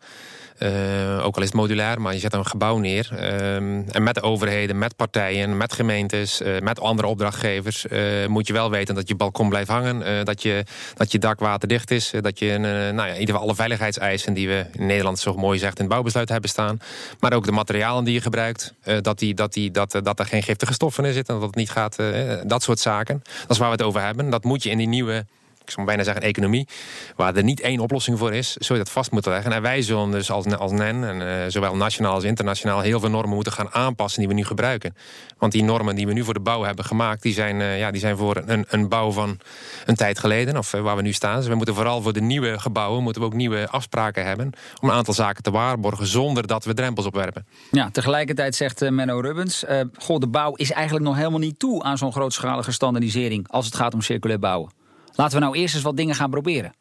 Uh, 0.59 1.27
ook 1.27 1.37
al 1.37 1.43
is 1.43 1.49
het 1.49 1.57
modulair, 1.57 2.01
maar 2.01 2.13
je 2.13 2.19
zet 2.19 2.33
een 2.33 2.47
gebouw 2.47 2.79
neer. 2.79 3.09
Uh, 3.13 3.55
en 3.57 4.03
met 4.03 4.15
de 4.15 4.23
overheden, 4.23 4.79
met 4.79 4.97
partijen, 4.97 5.57
met 5.57 5.73
gemeentes, 5.73 6.41
uh, 6.41 6.61
met 6.61 6.81
andere 6.81 7.09
opdrachtgevers... 7.09 7.87
moet 8.29 8.47
je 8.47 8.53
wel 8.53 8.71
weten 8.71 8.95
dat 8.95 9.09
je 9.09 9.15
balkon 9.15 9.49
blijft 9.49 9.69
hangen. 9.69 10.25
dat, 10.25 10.43
je, 10.43 10.65
dat 10.95 11.13
je 11.13 11.19
dak 11.19 11.41
waterdicht 11.41 11.91
is. 11.91 12.13
dat 12.21 12.39
je 12.39 12.59
nou 12.59 12.95
ja, 12.95 13.07
in 13.07 13.13
ieder 13.13 13.27
geval 13.27 13.41
alle 13.41 13.55
veiligheidseisen 13.55 14.35
die 14.35 14.49
we 14.49 14.67
in 14.73 14.87
Nederland 14.87 15.19
zo 15.19 15.35
mooi 15.35 15.59
zegt... 15.59 15.75
in 15.79 15.85
het 15.85 15.93
bouwbesluit 15.93 16.29
hebben 16.29 16.51
staan. 16.51 16.81
Maar 17.21 17.33
ook 17.33 17.45
de 17.45 17.53
materialen 17.53 18.05
die 18.05 18.15
je 18.15 18.21
gebruikt. 18.21 18.75
dat, 19.01 19.19
die, 19.19 19.35
dat, 19.35 19.53
die, 19.53 19.71
dat, 19.71 20.01
dat 20.03 20.19
er 20.19 20.27
geen 20.27 20.43
giftige 20.43 20.73
stoffen 20.73 21.05
in 21.05 21.13
zitten. 21.13 21.35
Dat 21.35 21.47
het 21.47 21.55
niet 21.55 21.71
gaat, 21.71 21.97
dat 22.45 22.63
soort 22.63 22.79
zaken. 22.79 23.23
Dat 23.41 23.51
is 23.51 23.59
waar 23.59 23.71
we 23.71 23.77
het 23.77 23.83
over 23.83 24.01
hebben. 24.01 24.31
Dat 24.31 24.45
moet 24.45 24.63
je 24.63 24.71
in 24.71 24.79
die 24.79 24.89
nieuwe 24.89 25.25
ik 25.65 25.71
zou 25.71 25.87
bijna 25.87 26.03
zeggen, 26.03 26.23
economie, 26.23 26.69
waar 27.17 27.37
er 27.37 27.43
niet 27.43 27.61
één 27.61 27.81
oplossing 27.81 28.19
voor 28.19 28.35
is, 28.35 28.57
zul 28.57 28.77
je 28.77 28.83
dat 28.83 28.93
vast 28.93 29.11
moeten 29.11 29.33
leggen. 29.33 29.53
En 29.53 29.63
wij 29.63 29.83
zullen 29.83 30.11
dus 30.11 30.31
als, 30.31 30.73
NEN, 30.73 31.05
en, 31.05 31.21
uh, 31.21 31.45
zowel 31.49 31.77
nationaal 31.77 32.15
als 32.15 32.25
internationaal, 32.25 32.81
heel 32.81 33.01
veel 33.01 33.11
normen 33.11 33.35
moeten 33.35 33.53
gaan 33.53 33.73
aanpassen 33.73 34.21
die 34.21 34.29
we 34.29 34.35
nu 34.35 34.45
gebruiken. 34.45 34.95
Want 35.39 35.53
die 35.53 35.65
normen 35.65 35.95
die 35.95 36.07
we 36.07 36.13
nu 36.13 36.25
voor 36.25 36.35
de 36.35 36.41
bouw 36.41 36.63
hebben 36.63 36.85
gemaakt, 36.85 37.23
die 37.23 37.33
zijn, 37.33 37.61
uh, 37.61 37.79
ja, 37.79 37.91
die 37.91 38.01
zijn 38.01 38.17
voor 38.17 38.43
een, 38.47 38.65
een 38.69 38.89
bouw 38.89 39.11
van 39.11 39.39
een 39.87 39.95
tijd 39.95 40.19
geleden, 40.19 40.57
of 40.57 40.73
uh, 40.73 40.81
waar 40.81 40.97
we 40.97 41.03
nu 41.03 41.13
staan. 41.13 41.37
Dus 41.37 41.47
we 41.47 41.55
moeten 41.55 41.75
vooral 41.75 42.03
voor 42.03 42.13
de 42.13 42.21
nieuwe 42.21 42.59
gebouwen, 42.59 43.03
moeten 43.03 43.23
we 43.23 43.29
ook 43.29 43.35
nieuwe 43.35 43.69
afspraken 43.69 44.25
hebben 44.25 44.53
om 44.81 44.89
een 44.89 44.95
aantal 44.95 45.15
zaken 45.15 45.43
te 45.43 45.51
waarborgen, 45.51 46.07
zonder 46.07 46.47
dat 46.47 46.65
we 46.65 46.75
drempels 46.75 47.07
opwerpen. 47.07 47.47
Ja, 47.71 47.91
tegelijkertijd 47.91 48.55
zegt 48.55 48.91
Menno 48.91 49.21
Rubbens, 49.21 49.65
goh, 49.99 50.19
de 50.19 50.29
bouw 50.29 50.55
is 50.55 50.73
eigenlijk 50.73 51.05
nog 51.05 51.17
helemaal 51.17 51.39
niet 51.39 51.59
toe 51.59 51.83
aan 51.83 51.99
zo'n 51.99 52.13
grootschalige 52.13 52.73
standaardisering 52.73 53.49
als 53.49 53.65
het 53.65 53.75
gaat 53.75 53.95
om 53.95 54.01
circulair 54.01 54.39
bouwen. 54.39 54.82
Laten 55.15 55.39
we 55.39 55.45
nou 55.45 55.57
eerst 55.57 55.75
eens 55.75 55.85
wat 55.85 55.97
dingen 55.97 56.15
gaan 56.15 56.31
proberen. 56.31 56.73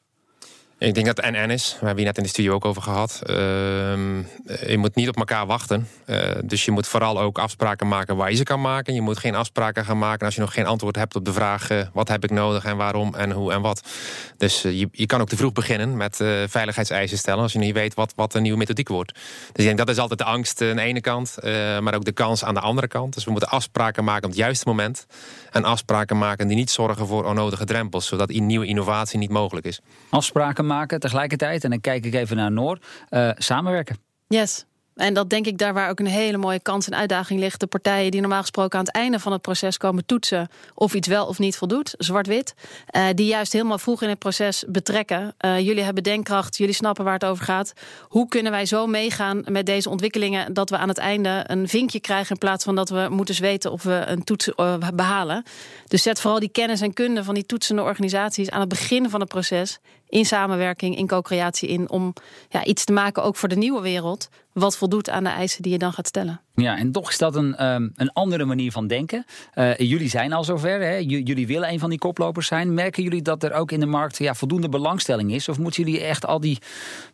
Ik 0.82 0.94
denk 0.94 1.06
dat 1.06 1.32
NN 1.32 1.50
is. 1.50 1.72
We 1.72 1.86
hebben 1.86 1.98
hier 1.98 2.06
net 2.06 2.18
in 2.18 2.24
de 2.24 2.30
studio 2.30 2.54
ook 2.54 2.66
over 2.66 2.82
gehad. 2.82 3.22
Uh, 3.26 3.36
je 4.68 4.78
moet 4.78 4.96
niet 4.96 5.08
op 5.08 5.18
elkaar 5.18 5.46
wachten. 5.46 5.88
Uh, 6.06 6.18
dus 6.44 6.66
je 6.66 6.72
moet 6.72 6.88
vooral 6.88 7.20
ook 7.20 7.40
afspraken 7.40 7.88
maken 7.88 8.16
waar 8.16 8.30
je 8.30 8.36
ze 8.36 8.44
kan 8.44 8.62
maken. 8.62 8.94
Je 8.94 9.02
moet 9.02 9.18
geen 9.18 9.36
afspraken 9.36 9.86
gaan 9.86 9.98
maken 9.98 10.26
als 10.26 10.36
je 10.36 10.42
nog 10.42 10.54
geen 10.54 10.66
antwoord 10.66 10.96
hebt 10.96 11.16
op 11.16 11.26
de 11.26 11.34
vraag... 11.34 11.72
Uh, 11.72 11.82
wat 11.94 12.08
heb 12.08 12.24
ik 12.24 12.30
nodig 12.30 12.66
en 12.66 12.78
waarom 12.78 13.16
en 13.16 13.32
hoe 13.32 13.52
en 13.52 13.62
wat. 13.62 13.82
Dus 14.38 14.62
je, 14.62 14.88
je 14.92 15.06
kan 15.06 15.22
ook 15.22 15.30
te 15.30 15.36
vroeg 15.36 15.54
beginnen 15.54 15.98
met 15.98 16.16
veiligheidseisen 16.48 17.18
stellen... 17.18 17.42
als 17.42 17.54
je 17.54 17.60
niet 17.60 17.74
weet 17.74 17.94
wat, 17.94 18.14
wat 18.16 18.34
een 18.34 18.42
nieuwe 18.42 18.58
methodiek 18.58 18.88
wordt. 18.88 19.14
Dus 19.14 19.22
ik 19.52 19.66
denk 19.66 19.78
dat 19.78 19.90
is 19.90 19.98
altijd 19.98 20.20
de 20.20 20.26
angst 20.26 20.62
aan 20.62 20.76
de 20.76 20.82
ene 20.82 21.02
kant... 21.02 21.36
maar 21.80 21.96
ook 21.96 22.06
de 22.06 22.12
kans 22.12 22.44
aan 22.44 22.54
de 22.54 22.60
andere 22.60 22.88
kant. 22.88 23.14
Dus 23.14 23.24
we 23.24 23.32
moeten 23.32 23.50
afspraken 23.50 24.04
maken 24.04 24.24
op 24.24 24.30
het 24.30 24.40
juiste 24.40 24.68
moment... 24.68 25.06
en 25.52 25.64
afspraken 25.64 26.18
maken 26.18 26.48
die 26.48 26.58
niet 26.58 26.72
zorgen 26.72 27.08
voor 27.08 27.26
onnodige 27.26 27.66
drempels... 27.66 28.08
zodat 28.08 28.30
nieuwe 28.30 28.66
innovatie 28.66 29.20
niet 29.20 29.30
mogelijk 29.30 29.66
is. 29.66 29.82
Afspraken 30.10 30.66
maken 30.72 31.00
tegelijkertijd, 31.00 31.64
en 31.64 31.70
dan 31.70 31.82
kijk 31.82 32.06
ik 32.06 32.14
even 32.14 32.36
naar 32.36 32.52
Noor, 32.52 32.80
uh, 33.10 33.32
samenwerken. 33.36 33.98
Yes. 34.28 34.66
En 34.96 35.14
dat 35.14 35.30
denk 35.30 35.46
ik 35.46 35.58
daar 35.58 35.74
waar 35.74 35.90
ook 35.90 36.00
een 36.00 36.06
hele 36.06 36.38
mooie 36.38 36.60
kans 36.60 36.88
en 36.88 36.96
uitdaging 36.98 37.40
ligt. 37.40 37.60
De 37.60 37.68
partijen 37.68 38.12
die 38.12 38.22
normaal 38.22 38.42
gesproken 38.42 38.80
aan 38.80 38.86
het 38.86 38.94
einde 38.94 39.20
van 39.20 39.32
het 39.32 39.42
proces 39.42 39.78
komen 39.78 40.06
toetsen 40.06 40.50
of 40.74 40.94
iets 40.94 41.08
wel 41.08 41.26
of 41.26 41.40
niet 41.40 41.58
voldoet, 41.58 41.94
zwart-wit, 41.98 42.54
uh, 42.92 43.06
die 43.16 43.26
juist 43.26 43.54
helemaal 43.54 43.78
vroeg 43.78 44.02
in 44.02 44.10
het 44.10 44.20
proces 44.20 44.64
betrekken. 44.68 45.36
Uh, 45.46 45.60
jullie 45.60 45.84
hebben 45.84 46.04
denkkracht, 46.04 46.58
jullie 46.58 46.74
snappen 46.74 47.04
waar 47.04 47.14
het 47.14 47.26
over 47.26 47.44
gaat. 47.44 47.74
Hoe 48.02 48.28
kunnen 48.28 48.52
wij 48.52 48.66
zo 48.66 48.88
meegaan 48.88 49.44
met 49.46 49.66
deze 49.66 49.90
ontwikkelingen 49.90 50.54
dat 50.54 50.70
we 50.70 50.78
aan 50.78 50.88
het 50.88 50.98
einde 50.98 51.44
een 51.48 51.68
vinkje 51.68 52.00
krijgen 52.00 52.32
in 52.32 52.38
plaats 52.38 52.64
van 52.64 52.76
dat 52.76 52.90
we 52.90 53.08
moeten 53.10 53.42
weten 53.42 53.72
of 53.72 53.84
we 53.84 54.04
een 54.06 54.24
toets 54.24 54.48
uh, 54.48 54.78
behalen? 54.94 55.44
Dus 55.88 56.04
zet 56.04 56.20
vooral 56.20 56.40
die 56.40 56.52
kennis 56.52 56.82
en 56.82 56.94
kunde 56.94 57.24
van 57.24 57.34
die 57.34 57.46
toetsende 57.46 57.82
organisaties 57.82 58.50
aan 58.50 58.60
het 58.60 58.70
begin 58.70 59.10
van 59.10 59.20
het 59.20 59.30
proces 59.30 59.80
in 60.12 60.26
samenwerking, 60.26 60.98
in 60.98 61.08
co-creatie 61.08 61.70
in, 61.70 61.90
om 61.90 62.14
ja, 62.50 62.64
iets 62.64 62.84
te 62.84 62.94
maken 62.94 63.24
ook 63.24 63.36
voor 63.36 63.50
de 63.50 63.56
nieuwe 63.56 63.82
wereld, 63.82 64.30
wat 64.54 64.78
voldoet 64.78 65.10
aan 65.10 65.24
de 65.24 65.30
eisen 65.30 65.62
die 65.62 65.72
je 65.72 65.78
dan 65.78 65.94
gaat 65.94 66.08
stellen. 66.08 66.42
Ja, 66.56 66.78
en 66.78 66.92
toch 66.92 67.10
is 67.10 67.18
dat 67.18 67.36
een, 67.36 67.66
um, 67.66 67.92
een 67.96 68.14
andere 68.14 68.46
manier 68.46 68.72
van 68.72 68.88
denken. 68.88 69.26
Uh, 69.56 69.78
jullie 69.78 70.10
zijn 70.10 70.34
al 70.34 70.44
zover, 70.44 70.82
hè? 70.82 70.96
jullie 70.96 71.48
willen 71.48 71.70
een 71.70 71.80
van 71.80 71.90
die 71.90 72.00
koplopers 72.00 72.48
zijn. 72.48 72.74
Merken 72.74 73.04
jullie 73.04 73.22
dat 73.22 73.44
er 73.44 73.54
ook 73.54 73.72
in 73.72 73.80
de 73.80 73.86
markt 73.86 74.18
ja, 74.18 74.34
voldoende 74.34 74.70
belangstelling 74.70 75.34
is? 75.34 75.50
Of 75.50 75.60
moeten 75.60 75.84
jullie 75.84 76.02
echt 76.02 76.26
al 76.26 76.40
die 76.40 76.60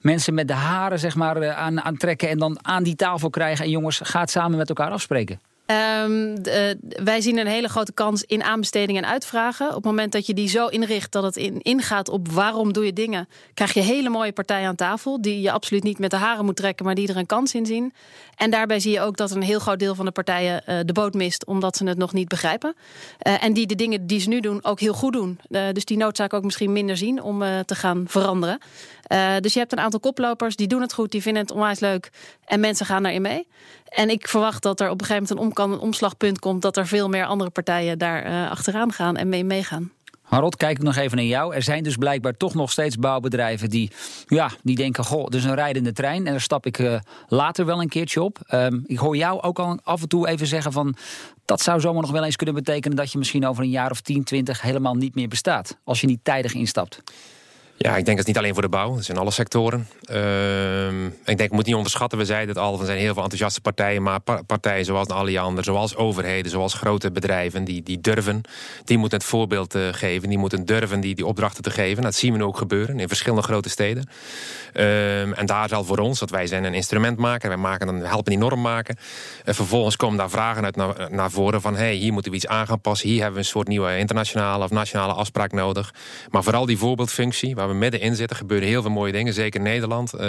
mensen 0.02 0.34
met 0.34 0.48
de 0.48 0.54
haren 0.54 1.00
zeg 1.00 1.16
maar, 1.16 1.42
uh, 1.42 1.58
aan, 1.58 1.82
aantrekken 1.82 2.30
en 2.30 2.38
dan 2.38 2.60
aan 2.62 2.84
die 2.84 2.96
tafel 2.96 3.30
krijgen 3.30 3.66
en 3.66 3.72
jongens, 3.72 4.00
gaat 4.04 4.30
samen 4.30 4.58
met 4.58 4.70
elkaar 4.70 4.92
afspreken? 4.92 5.40
Um, 5.72 6.44
de, 6.44 6.78
wij 7.04 7.22
zien 7.22 7.38
een 7.38 7.48
hele 7.48 7.70
grote 7.70 7.94
kans 7.94 8.24
in 8.24 8.44
aanbestedingen 8.44 9.04
en 9.04 9.10
uitvragen. 9.10 9.68
Op 9.68 9.76
het 9.76 9.84
moment 9.84 10.12
dat 10.12 10.26
je 10.26 10.34
die 10.34 10.50
zo 10.50 10.68
inricht 10.68 11.12
dat 11.12 11.24
het 11.24 11.36
in, 11.36 11.62
ingaat 11.62 12.10
op 12.10 12.28
waarom 12.28 12.74
doe 12.74 12.86
je 12.86 12.94
dingen, 12.94 13.28
krijg 13.54 13.74
je 13.74 13.80
hele 13.80 14.10
mooie 14.10 14.32
partijen 14.32 14.68
aan 14.68 14.76
tafel. 14.76 15.22
Die 15.22 15.42
je 15.42 15.52
absoluut 15.52 15.84
niet 15.84 16.00
met 16.00 16.12
de 16.12 16.18
haren 16.18 16.46
moet 16.46 16.56
trekken, 16.56 16.86
maar 16.86 16.96
die 16.96 17.08
er 17.08 17.18
een 17.18 17.26
kans 17.26 17.54
in 17.54 17.66
zien. 17.66 17.94
En 18.36 18.52
daarbij 18.52 18.80
zie 18.80 18.92
je 18.92 19.02
ook 19.02 19.18
dat 19.18 19.32
een 19.32 19.42
heel 19.42 19.60
groot 19.60 19.80
deel 19.80 19.96
van 19.96 20.06
de 20.06 20.12
partijen 20.12 20.64
uh, 20.70 20.80
de 20.86 20.94
boot 20.94 21.14
mist, 21.14 21.46
omdat 21.46 21.78
ze 21.78 21.86
het 21.86 21.98
nog 21.98 22.14
niet 22.14 22.28
begrijpen. 22.28 22.76
Uh, 23.28 23.44
en 23.44 23.54
die 23.54 23.68
de 23.68 23.76
dingen 23.76 24.08
die 24.08 24.20
ze 24.20 24.30
nu 24.30 24.40
doen 24.40 24.64
ook 24.64 24.80
heel 24.80 24.94
goed 24.94 25.14
doen. 25.14 25.40
Dus 25.50 25.86
die 25.86 25.98
noodzaak 25.98 26.34
ook 26.34 26.44
misschien 26.44 26.72
minder 26.72 26.98
zien 26.98 27.22
om 27.22 27.44
te 27.66 27.76
gaan 27.76 28.06
veranderen. 28.08 28.60
Dus 29.42 29.54
je 29.54 29.60
hebt 29.60 29.72
een 29.72 29.80
aantal 29.80 30.00
koplopers 30.00 30.56
die 30.56 30.68
doen 30.68 30.82
het 30.82 30.94
goed, 30.94 31.12
die 31.12 31.22
vinden 31.22 31.42
het 31.42 31.52
onwijs 31.52 31.80
leuk 31.80 32.10
en 32.46 32.60
mensen 32.60 32.86
gaan 32.86 33.04
daarin 33.04 33.22
mee. 33.22 33.48
En 33.90 34.10
ik 34.10 34.28
verwacht 34.28 34.64
dat 34.64 34.80
er 34.80 34.90
op 34.90 35.02
een 35.02 35.06
gegeven 35.06 35.36
moment 35.36 35.58
een, 35.58 35.64
om, 35.64 35.72
een 35.72 35.80
omslagpunt 35.80 36.40
komt... 36.40 36.62
dat 36.62 36.78
er 36.78 36.88
veel 36.88 37.10
meer 37.10 37.26
andere 37.26 37.50
partijen 37.50 37.98
daar 37.98 38.26
uh, 38.26 38.52
achteraan 38.52 38.92
gaan 38.92 39.18
en 39.18 39.30
mee 39.30 39.44
meegaan. 39.44 39.92
Harold, 40.22 40.56
kijk 40.56 40.78
ik 40.78 40.84
nog 40.84 40.96
even 40.96 41.18
naar 41.18 41.26
jou. 41.26 41.56
Er 41.56 41.64
zijn 41.64 41.84
dus 41.84 41.96
blijkbaar 41.96 42.38
toch 42.38 42.54
nog 42.54 42.72
steeds 42.72 42.96
bouwbedrijven 42.96 43.70
die, 43.70 43.92
ja, 44.26 44.52
die 44.64 44.76
denken... 44.76 45.04
goh, 45.04 45.28
dus 45.28 45.44
een 45.44 45.56
rijdende 45.56 45.94
trein 45.94 46.26
en 46.26 46.32
daar 46.32 46.42
stap 46.42 46.66
ik 46.66 46.78
uh, 46.78 47.00
later 47.28 47.66
wel 47.66 47.82
een 47.82 47.90
keertje 47.90 48.22
op. 48.22 48.40
Um, 48.54 48.84
ik 48.86 48.98
hoor 48.98 49.18
jou 49.18 49.42
ook 49.42 49.60
al 49.60 49.80
af 49.84 50.02
en 50.02 50.08
toe 50.08 50.28
even 50.28 50.48
zeggen 50.48 50.72
van... 50.72 50.96
dat 51.46 51.62
zou 51.62 51.80
zomaar 51.80 52.02
nog 52.02 52.12
wel 52.12 52.24
eens 52.24 52.36
kunnen 52.36 52.56
betekenen... 52.56 52.98
dat 52.98 53.12
je 53.12 53.18
misschien 53.18 53.48
over 53.48 53.64
een 53.64 53.70
jaar 53.70 53.92
of 53.92 54.02
10, 54.02 54.24
20 54.24 54.62
helemaal 54.62 54.96
niet 54.96 55.16
meer 55.16 55.28
bestaat. 55.28 55.78
Als 55.84 56.02
je 56.02 56.08
niet 56.08 56.24
tijdig 56.24 56.54
instapt. 56.54 57.02
Ja, 57.80 57.96
ik 57.98 58.06
denk 58.06 58.18
dat 58.18 58.18
het 58.18 58.28
niet 58.28 58.38
alleen 58.38 58.54
voor 58.54 58.62
de 58.62 58.70
bouw, 58.70 58.90
dat 58.90 59.00
is 59.00 59.10
in 59.10 59.18
alle 59.18 59.32
sectoren. 59.32 59.88
Uh, 60.12 61.04
ik 61.04 61.38
denk, 61.38 61.38
we 61.38 61.46
moeten 61.50 61.66
niet 61.66 61.76
onderschatten, 61.76 62.18
we 62.18 62.26
zeiden 62.26 62.56
het 62.56 62.58
al, 62.58 62.80
er 62.80 62.86
zijn 62.86 62.98
heel 62.98 63.14
veel 63.14 63.24
enthousiaste 63.24 63.62
partijen, 63.62 64.04
maar 64.04 64.20
partijen 64.46 64.86
zoals 64.86 65.08
Alliander, 65.08 65.64
zoals 65.64 65.96
overheden, 65.96 66.52
zoals 66.52 66.74
grote 66.74 67.12
bedrijven, 67.12 67.64
die, 67.64 67.84
die 67.84 68.02
durven, 68.02 68.42
die 68.84 68.98
moeten 68.98 69.18
het 69.18 69.28
voorbeeld 69.28 69.76
uh, 69.76 69.88
geven, 69.92 70.30
die 70.30 70.38
moeten 70.38 70.66
durven 70.66 71.00
die, 71.00 71.16
die 71.16 71.26
opdrachten 71.26 71.64
te 71.64 71.70
geven. 71.70 72.04
Dat 72.04 72.16
zien 72.16 72.32
we 72.32 72.38
nu 72.38 72.44
ook 72.44 72.58
gebeuren 72.58 73.00
in 73.00 73.08
verschillende 73.08 73.44
grote 73.44 73.70
steden. 73.70 74.10
Uh, 74.74 75.40
en 75.40 75.46
daar 75.46 75.70
zal 75.70 75.84
voor 75.84 75.98
ons, 75.98 76.20
dat 76.20 76.30
wij 76.30 76.48
zijn 76.48 76.64
een 76.64 76.74
instrumentmaker, 76.74 77.50
wij 77.50 77.58
maken 77.58 77.88
dan, 77.88 78.02
helpen 78.02 78.32
die 78.32 78.40
norm 78.40 78.62
maken. 78.62 78.98
En 79.44 79.56
vervolgens 79.56 79.96
komen 79.96 80.18
daar 80.18 80.30
vragen 80.30 80.64
uit 80.64 80.76
naar, 80.76 81.08
naar 81.12 81.32
voren 81.32 81.62
van, 81.62 81.76
hey, 81.76 81.94
hier 81.94 82.14
moeten 82.14 82.32
we 82.32 82.38
iets 82.38 82.48
aan 82.48 82.68
gaan 82.68 82.82
passen, 82.82 83.10
hier 83.10 83.18
hebben 83.18 83.36
we 83.36 83.40
een 83.40 83.52
soort 83.52 83.68
nieuwe 83.68 83.98
internationale 83.98 84.64
of 84.64 84.72
nationale 84.72 85.14
afspraak 85.14 85.52
nodig. 85.52 85.94
Maar 86.30 86.44
vooral 86.44 86.66
die 86.66 86.78
voorbeeldfunctie, 86.78 87.56
waar 87.56 87.67
we 87.68 87.74
middenin 87.74 88.16
zitten, 88.16 88.38
gebeuren 88.38 88.68
heel 88.68 88.82
veel 88.82 88.92
mooie 88.92 89.12
dingen. 89.12 89.34
Zeker 89.34 89.62
Nederland 89.62 90.14
uh, 90.14 90.22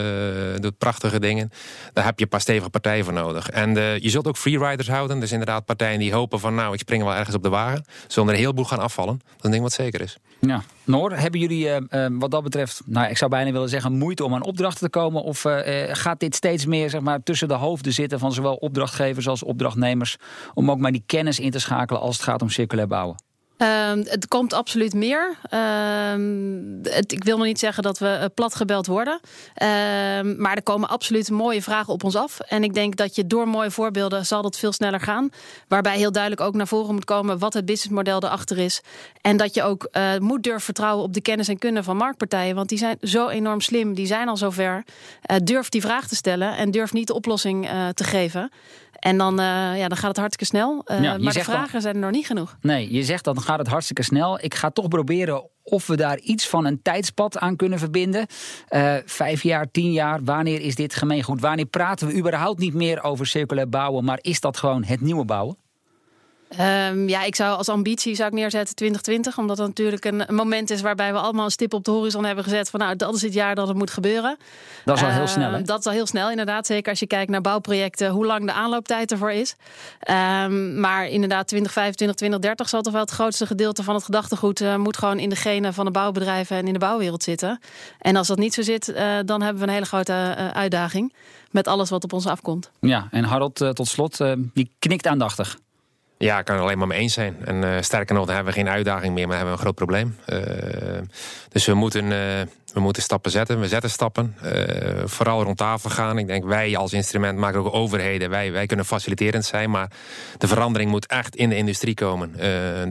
doet 0.56 0.78
prachtige 0.78 1.20
dingen. 1.20 1.50
Daar 1.92 2.04
heb 2.04 2.18
je 2.18 2.24
een 2.24 2.30
paar 2.30 2.40
stevige 2.40 2.70
partijen 2.70 3.04
voor 3.04 3.12
nodig. 3.12 3.50
En 3.50 3.76
uh, 3.76 3.98
je 3.98 4.08
zult 4.08 4.26
ook 4.26 4.36
freeriders 4.36 4.88
houden. 4.88 5.20
Dus 5.20 5.32
inderdaad 5.32 5.64
partijen 5.64 5.98
die 5.98 6.12
hopen 6.12 6.40
van 6.40 6.54
nou, 6.54 6.72
ik 6.72 6.78
spring 6.78 7.02
wel 7.02 7.14
ergens 7.14 7.36
op 7.36 7.42
de 7.42 7.48
wagen. 7.48 7.84
Zonder 8.06 8.34
een 8.34 8.40
heleboel 8.40 8.64
gaan 8.64 8.78
afvallen. 8.78 9.18
Dat 9.18 9.36
is 9.36 9.44
een 9.44 9.50
ding 9.50 9.62
wat 9.62 9.72
zeker 9.72 10.00
is. 10.00 10.16
Ja. 10.40 10.62
Noor, 10.84 11.12
hebben 11.12 11.40
jullie 11.40 11.66
uh, 11.66 12.06
wat 12.10 12.30
dat 12.30 12.42
betreft, 12.42 12.80
nou, 12.84 13.10
ik 13.10 13.16
zou 13.16 13.30
bijna 13.30 13.52
willen 13.52 13.68
zeggen, 13.68 13.92
moeite 13.92 14.24
om 14.24 14.34
aan 14.34 14.44
opdrachten 14.44 14.80
te 14.80 14.98
komen? 14.98 15.22
Of 15.22 15.44
gaat 15.88 16.20
dit 16.20 16.34
steeds 16.34 16.66
meer 16.66 16.90
zeg 16.90 17.00
maar, 17.00 17.22
tussen 17.22 17.48
de 17.48 17.54
hoofden 17.54 17.92
zitten 17.92 18.18
van 18.18 18.32
zowel 18.32 18.54
opdrachtgevers 18.54 19.28
als 19.28 19.42
opdrachtnemers? 19.42 20.16
Om 20.54 20.70
ook 20.70 20.78
maar 20.78 20.92
die 20.92 21.02
kennis 21.06 21.40
in 21.40 21.50
te 21.50 21.58
schakelen 21.58 22.02
als 22.02 22.16
het 22.16 22.24
gaat 22.24 22.42
om 22.42 22.50
circulair 22.50 22.88
bouwen? 22.88 23.16
Um, 23.58 24.04
het 24.04 24.28
komt 24.28 24.52
absoluut 24.52 24.94
meer. 24.94 25.36
Um, 26.12 26.57
het, 26.90 27.12
ik 27.12 27.24
wil 27.24 27.36
nog 27.36 27.46
niet 27.46 27.58
zeggen 27.58 27.82
dat 27.82 27.98
we 27.98 28.18
uh, 28.20 28.24
platgebeld 28.34 28.86
worden. 28.86 29.12
Um, 29.14 30.40
maar 30.40 30.56
er 30.56 30.62
komen 30.62 30.88
absoluut 30.88 31.30
mooie 31.30 31.62
vragen 31.62 31.92
op 31.92 32.04
ons 32.04 32.16
af. 32.16 32.40
En 32.40 32.64
ik 32.64 32.74
denk 32.74 32.96
dat 32.96 33.14
je 33.14 33.26
door 33.26 33.48
mooie 33.48 33.70
voorbeelden 33.70 34.26
zal 34.26 34.42
dat 34.42 34.58
veel 34.58 34.72
sneller 34.72 35.00
gaan. 35.00 35.30
Waarbij 35.68 35.96
heel 35.96 36.12
duidelijk 36.12 36.42
ook 36.42 36.54
naar 36.54 36.66
voren 36.66 36.94
moet 36.94 37.04
komen 37.04 37.38
wat 37.38 37.54
het 37.54 37.64
businessmodel 37.64 38.22
erachter 38.22 38.58
is. 38.58 38.80
En 39.20 39.36
dat 39.36 39.54
je 39.54 39.62
ook 39.62 39.88
uh, 39.92 40.16
moet 40.18 40.42
durven 40.42 40.62
vertrouwen 40.62 41.04
op 41.04 41.12
de 41.12 41.20
kennis 41.20 41.48
en 41.48 41.58
kunde 41.58 41.82
van 41.82 41.96
marktpartijen. 41.96 42.54
Want 42.54 42.68
die 42.68 42.78
zijn 42.78 42.96
zo 43.02 43.28
enorm 43.28 43.60
slim, 43.60 43.94
die 43.94 44.06
zijn 44.06 44.28
al 44.28 44.36
zover. 44.36 44.84
Uh, 45.30 45.36
durf 45.44 45.68
die 45.68 45.80
vraag 45.80 46.08
te 46.08 46.16
stellen 46.16 46.56
en 46.56 46.70
durf 46.70 46.92
niet 46.92 47.06
de 47.06 47.14
oplossing 47.14 47.68
te 47.94 48.04
geven. 48.04 48.50
En 48.98 49.18
dan, 49.18 49.40
uh, 49.40 49.78
ja, 49.78 49.88
dan 49.88 49.96
gaat 49.96 50.08
het 50.08 50.16
hartstikke 50.16 50.56
snel. 50.56 50.84
Uh, 50.86 51.02
ja, 51.02 51.18
maar 51.18 51.32
de 51.32 51.44
vragen 51.44 51.72
dan, 51.72 51.80
zijn 51.80 51.94
er 51.94 52.00
nog 52.00 52.10
niet 52.10 52.26
genoeg. 52.26 52.56
Nee, 52.60 52.92
je 52.92 53.02
zegt 53.02 53.24
dan 53.24 53.40
gaat 53.40 53.58
het 53.58 53.68
hartstikke 53.68 54.02
snel. 54.02 54.38
Ik 54.40 54.54
ga 54.54 54.70
toch 54.70 54.88
proberen 54.88 55.48
of 55.70 55.86
we 55.86 55.96
daar 55.96 56.18
iets 56.18 56.48
van 56.48 56.66
een 56.66 56.82
tijdspad 56.82 57.38
aan 57.38 57.56
kunnen 57.56 57.78
verbinden. 57.78 58.26
Uh, 58.70 58.94
vijf 59.04 59.42
jaar, 59.42 59.70
tien 59.70 59.92
jaar, 59.92 60.24
wanneer 60.24 60.60
is 60.60 60.74
dit 60.74 60.94
gemeengoed? 60.94 61.40
Wanneer 61.40 61.66
praten 61.66 62.06
we 62.06 62.16
überhaupt 62.16 62.58
niet 62.58 62.74
meer 62.74 63.02
over 63.02 63.26
circulair 63.26 63.68
bouwen, 63.68 64.04
maar 64.04 64.18
is 64.20 64.40
dat 64.40 64.56
gewoon 64.56 64.84
het 64.84 65.00
nieuwe 65.00 65.24
bouwen? 65.24 65.56
Um, 66.52 67.08
ja, 67.08 67.22
ik 67.22 67.34
zou 67.34 67.56
als 67.56 67.68
ambitie 67.68 68.14
zou 68.14 68.28
ik 68.28 68.34
neerzetten 68.34 68.74
2020. 68.74 69.38
Omdat 69.38 69.56
dat 69.56 69.66
natuurlijk 69.66 70.04
een, 70.04 70.24
moment 70.28 70.70
is 70.70 70.80
waarbij 70.80 71.12
we 71.12 71.18
allemaal 71.18 71.44
een 71.44 71.50
stip 71.50 71.74
op 71.74 71.84
de 71.84 71.90
horizon 71.90 72.24
hebben 72.24 72.44
gezet. 72.44 72.70
Van 72.70 72.80
nou, 72.80 72.96
dat 72.96 73.14
is 73.14 73.22
het 73.22 73.32
jaar 73.32 73.54
dat 73.54 73.68
het 73.68 73.76
moet 73.76 73.90
gebeuren. 73.90 74.36
Dat 74.84 74.96
is 74.96 75.02
al 75.02 75.10
heel 75.10 75.26
snel. 75.26 75.52
Hè? 75.52 75.62
Dat 75.62 75.78
is 75.78 75.86
al 75.86 75.92
heel 75.92 76.06
snel, 76.06 76.30
inderdaad. 76.30 76.66
Zeker 76.66 76.90
als 76.90 77.00
je 77.00 77.06
kijkt 77.06 77.30
naar 77.30 77.40
bouwprojecten, 77.40 78.10
hoe 78.10 78.26
lang 78.26 78.46
de 78.46 78.52
aanlooptijd 78.52 79.10
ervoor 79.10 79.30
is. 79.30 79.56
Um, 80.10 80.80
maar 80.80 81.08
inderdaad, 81.08 81.46
2025, 81.46 82.16
2030 82.16 82.68
zal 82.68 82.82
toch 82.82 82.92
wel 82.92 83.02
het 83.02 83.10
grootste 83.10 83.46
gedeelte 83.46 83.82
van 83.82 83.94
het 83.94 84.04
gedachtegoed 84.04 84.60
uh, 84.60 84.76
moet 84.76 84.96
gewoon 84.96 85.18
in 85.18 85.28
de 85.28 85.36
genen 85.36 85.74
van 85.74 85.84
de 85.84 85.90
bouwbedrijven 85.90 86.56
en 86.56 86.66
in 86.66 86.72
de 86.72 86.78
bouwwereld 86.78 87.22
zitten. 87.22 87.60
En 87.98 88.16
als 88.16 88.26
dat 88.26 88.38
niet 88.38 88.54
zo 88.54 88.62
zit, 88.62 88.88
uh, 88.88 88.96
dan 89.24 89.42
hebben 89.42 89.62
we 89.62 89.68
een 89.68 89.74
hele 89.74 89.86
grote 89.86 90.12
uh, 90.12 90.48
uitdaging. 90.48 91.12
Met 91.50 91.66
alles 91.66 91.90
wat 91.90 92.04
op 92.04 92.12
ons 92.12 92.26
afkomt. 92.26 92.70
Ja, 92.80 93.08
en 93.10 93.24
Harold, 93.24 93.54
tot 93.72 93.88
slot, 93.88 94.18
die 94.54 94.70
knikt 94.78 95.06
aandachtig. 95.06 95.58
Ja, 96.18 96.38
ik 96.38 96.44
kan 96.44 96.56
er 96.56 96.62
alleen 96.62 96.78
maar 96.78 96.86
mee 96.86 96.98
eens 96.98 97.12
zijn. 97.12 97.36
En 97.44 97.62
uh, 97.62 97.76
sterker 97.80 98.14
nog, 98.14 98.26
dan 98.26 98.34
hebben 98.34 98.52
we 98.54 98.60
geen 98.60 98.68
uitdaging 98.68 99.14
meer, 99.14 99.26
maar 99.26 99.36
hebben 99.36 99.54
we 99.54 99.60
een 99.60 99.64
groot 99.66 99.74
probleem. 99.74 100.16
Uh, 100.26 100.38
dus 101.48 101.66
we 101.66 101.74
moeten, 101.74 102.04
uh, 102.04 102.10
we 102.72 102.80
moeten 102.80 103.02
stappen 103.02 103.30
zetten. 103.30 103.60
We 103.60 103.68
zetten 103.68 103.90
stappen. 103.90 104.36
vooral 105.04 105.42
rond 105.42 105.56
tafel 105.56 105.90
gaan. 105.90 106.18
Ik 106.18 106.26
denk, 106.26 106.44
wij 106.44 106.76
als 106.76 106.92
instrument 106.92 107.38
maken 107.38 107.60
ook 107.60 107.74
overheden. 107.74 108.30
Wij, 108.30 108.52
wij 108.52 108.66
kunnen 108.66 108.86
faciliterend 108.86 109.44
zijn, 109.44 109.70
maar 109.70 109.90
de 110.38 110.48
verandering 110.48 110.90
moet 110.90 111.06
echt 111.06 111.36
in 111.36 111.48
de 111.48 111.56
industrie 111.56 111.94
komen. 111.94 112.32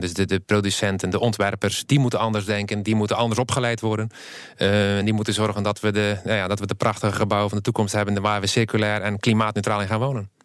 dus 0.00 0.14
de, 0.14 0.24
de 0.24 0.40
producenten, 0.40 1.10
de 1.10 1.20
ontwerpers, 1.20 1.86
die 1.86 1.98
moeten 1.98 2.18
anders 2.18 2.44
denken. 2.44 2.82
Die 2.82 2.94
moeten 2.94 3.16
anders 3.16 3.40
opgeleid 3.40 3.80
worden. 3.80 4.10
die 5.04 5.12
moeten 5.12 5.34
zorgen 5.34 5.62
dat 5.62 5.80
we, 5.80 5.92
de, 5.92 6.18
nou 6.24 6.36
ja, 6.36 6.48
dat 6.48 6.60
we 6.60 6.66
de 6.66 6.74
prachtige 6.74 7.12
gebouwen 7.12 7.48
van 7.48 7.58
de 7.58 7.64
toekomst 7.64 7.92
hebben... 7.92 8.22
waar 8.22 8.40
we 8.40 8.46
circulair 8.46 9.02
en 9.02 9.18
klimaatneutraal 9.18 9.80
in 9.80 9.86
gaan 9.86 10.00
wonen 10.00 10.37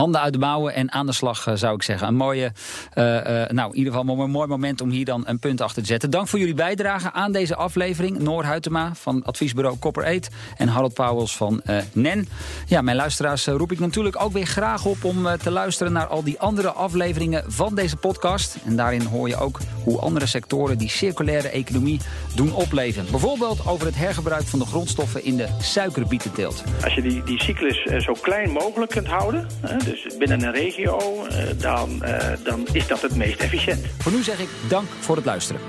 handen 0.00 0.20
uit 0.20 0.32
de 0.32 0.38
mouwen 0.38 0.74
en 0.74 0.92
aan 0.92 1.06
de 1.06 1.12
slag, 1.12 1.46
eh, 1.46 1.54
zou 1.54 1.74
ik 1.74 1.82
zeggen. 1.82 2.08
Een 2.08 2.14
mooie, 2.14 2.52
uh, 2.94 3.04
uh, 3.04 3.22
nou, 3.48 3.70
in 3.70 3.78
ieder 3.78 3.92
geval 3.92 4.18
een 4.18 4.30
mooi 4.30 4.48
moment 4.48 4.80
om 4.80 4.90
hier 4.90 5.04
dan 5.04 5.22
een 5.26 5.38
punt 5.38 5.60
achter 5.60 5.82
te 5.82 5.88
zetten. 5.88 6.10
Dank 6.10 6.28
voor 6.28 6.38
jullie 6.38 6.54
bijdrage 6.54 7.12
aan 7.12 7.32
deze 7.32 7.56
aflevering. 7.56 8.18
Noor 8.18 8.44
Huytema 8.44 8.94
van 8.94 9.24
adviesbureau 9.24 9.78
Copper 9.78 10.04
8 10.04 10.28
en 10.56 10.68
Harold 10.68 10.94
Pauwels 10.94 11.36
van 11.36 11.62
NEN. 11.92 12.28
Ja, 12.66 12.80
mijn 12.82 12.96
luisteraars 12.96 13.46
roep 13.46 13.72
ik 13.72 13.78
natuurlijk 13.78 14.22
ook 14.22 14.32
weer 14.32 14.46
graag 14.46 14.84
op 14.84 15.04
om 15.04 15.26
te 15.42 15.50
luisteren 15.50 15.92
naar 15.92 16.06
al 16.06 16.22
die 16.22 16.40
andere 16.40 16.70
afleveringen 16.70 17.44
van 17.46 17.74
deze 17.74 17.96
podcast. 17.96 18.56
En 18.64 18.76
daarin 18.76 19.02
hoor 19.02 19.28
je 19.28 19.36
ook 19.36 19.60
hoe 19.84 19.98
andere 19.98 20.26
sectoren 20.26 20.78
die 20.78 20.88
circulaire 20.88 21.48
economie 21.48 22.00
doen 22.34 22.54
opleven. 22.54 23.06
Bijvoorbeeld 23.10 23.66
over 23.66 23.86
het 23.86 23.96
hergebruik 23.96 24.46
van 24.46 24.58
de 24.58 24.66
grondstoffen 24.66 25.24
in 25.24 25.36
de 25.36 25.48
suikerbietenteelt. 25.60 26.62
Als 26.84 26.94
je 26.94 27.02
die, 27.02 27.22
die 27.22 27.42
cyclus 27.42 28.04
zo 28.04 28.12
klein 28.12 28.50
mogelijk 28.50 28.90
kunt 28.90 29.06
houden 29.06 29.46
dus 29.90 30.16
binnen 30.18 30.42
een 30.42 30.52
regio, 30.52 31.24
eh, 31.24 31.44
dan, 31.58 32.02
eh, 32.02 32.28
dan 32.44 32.66
is 32.72 32.86
dat 32.86 33.02
het 33.02 33.16
meest 33.16 33.40
efficiënt. 33.40 33.86
Voor 33.98 34.12
nu 34.12 34.22
zeg 34.22 34.40
ik 34.40 34.48
dank 34.68 34.88
voor 35.00 35.16
het 35.16 35.24
luisteren. 35.24 35.60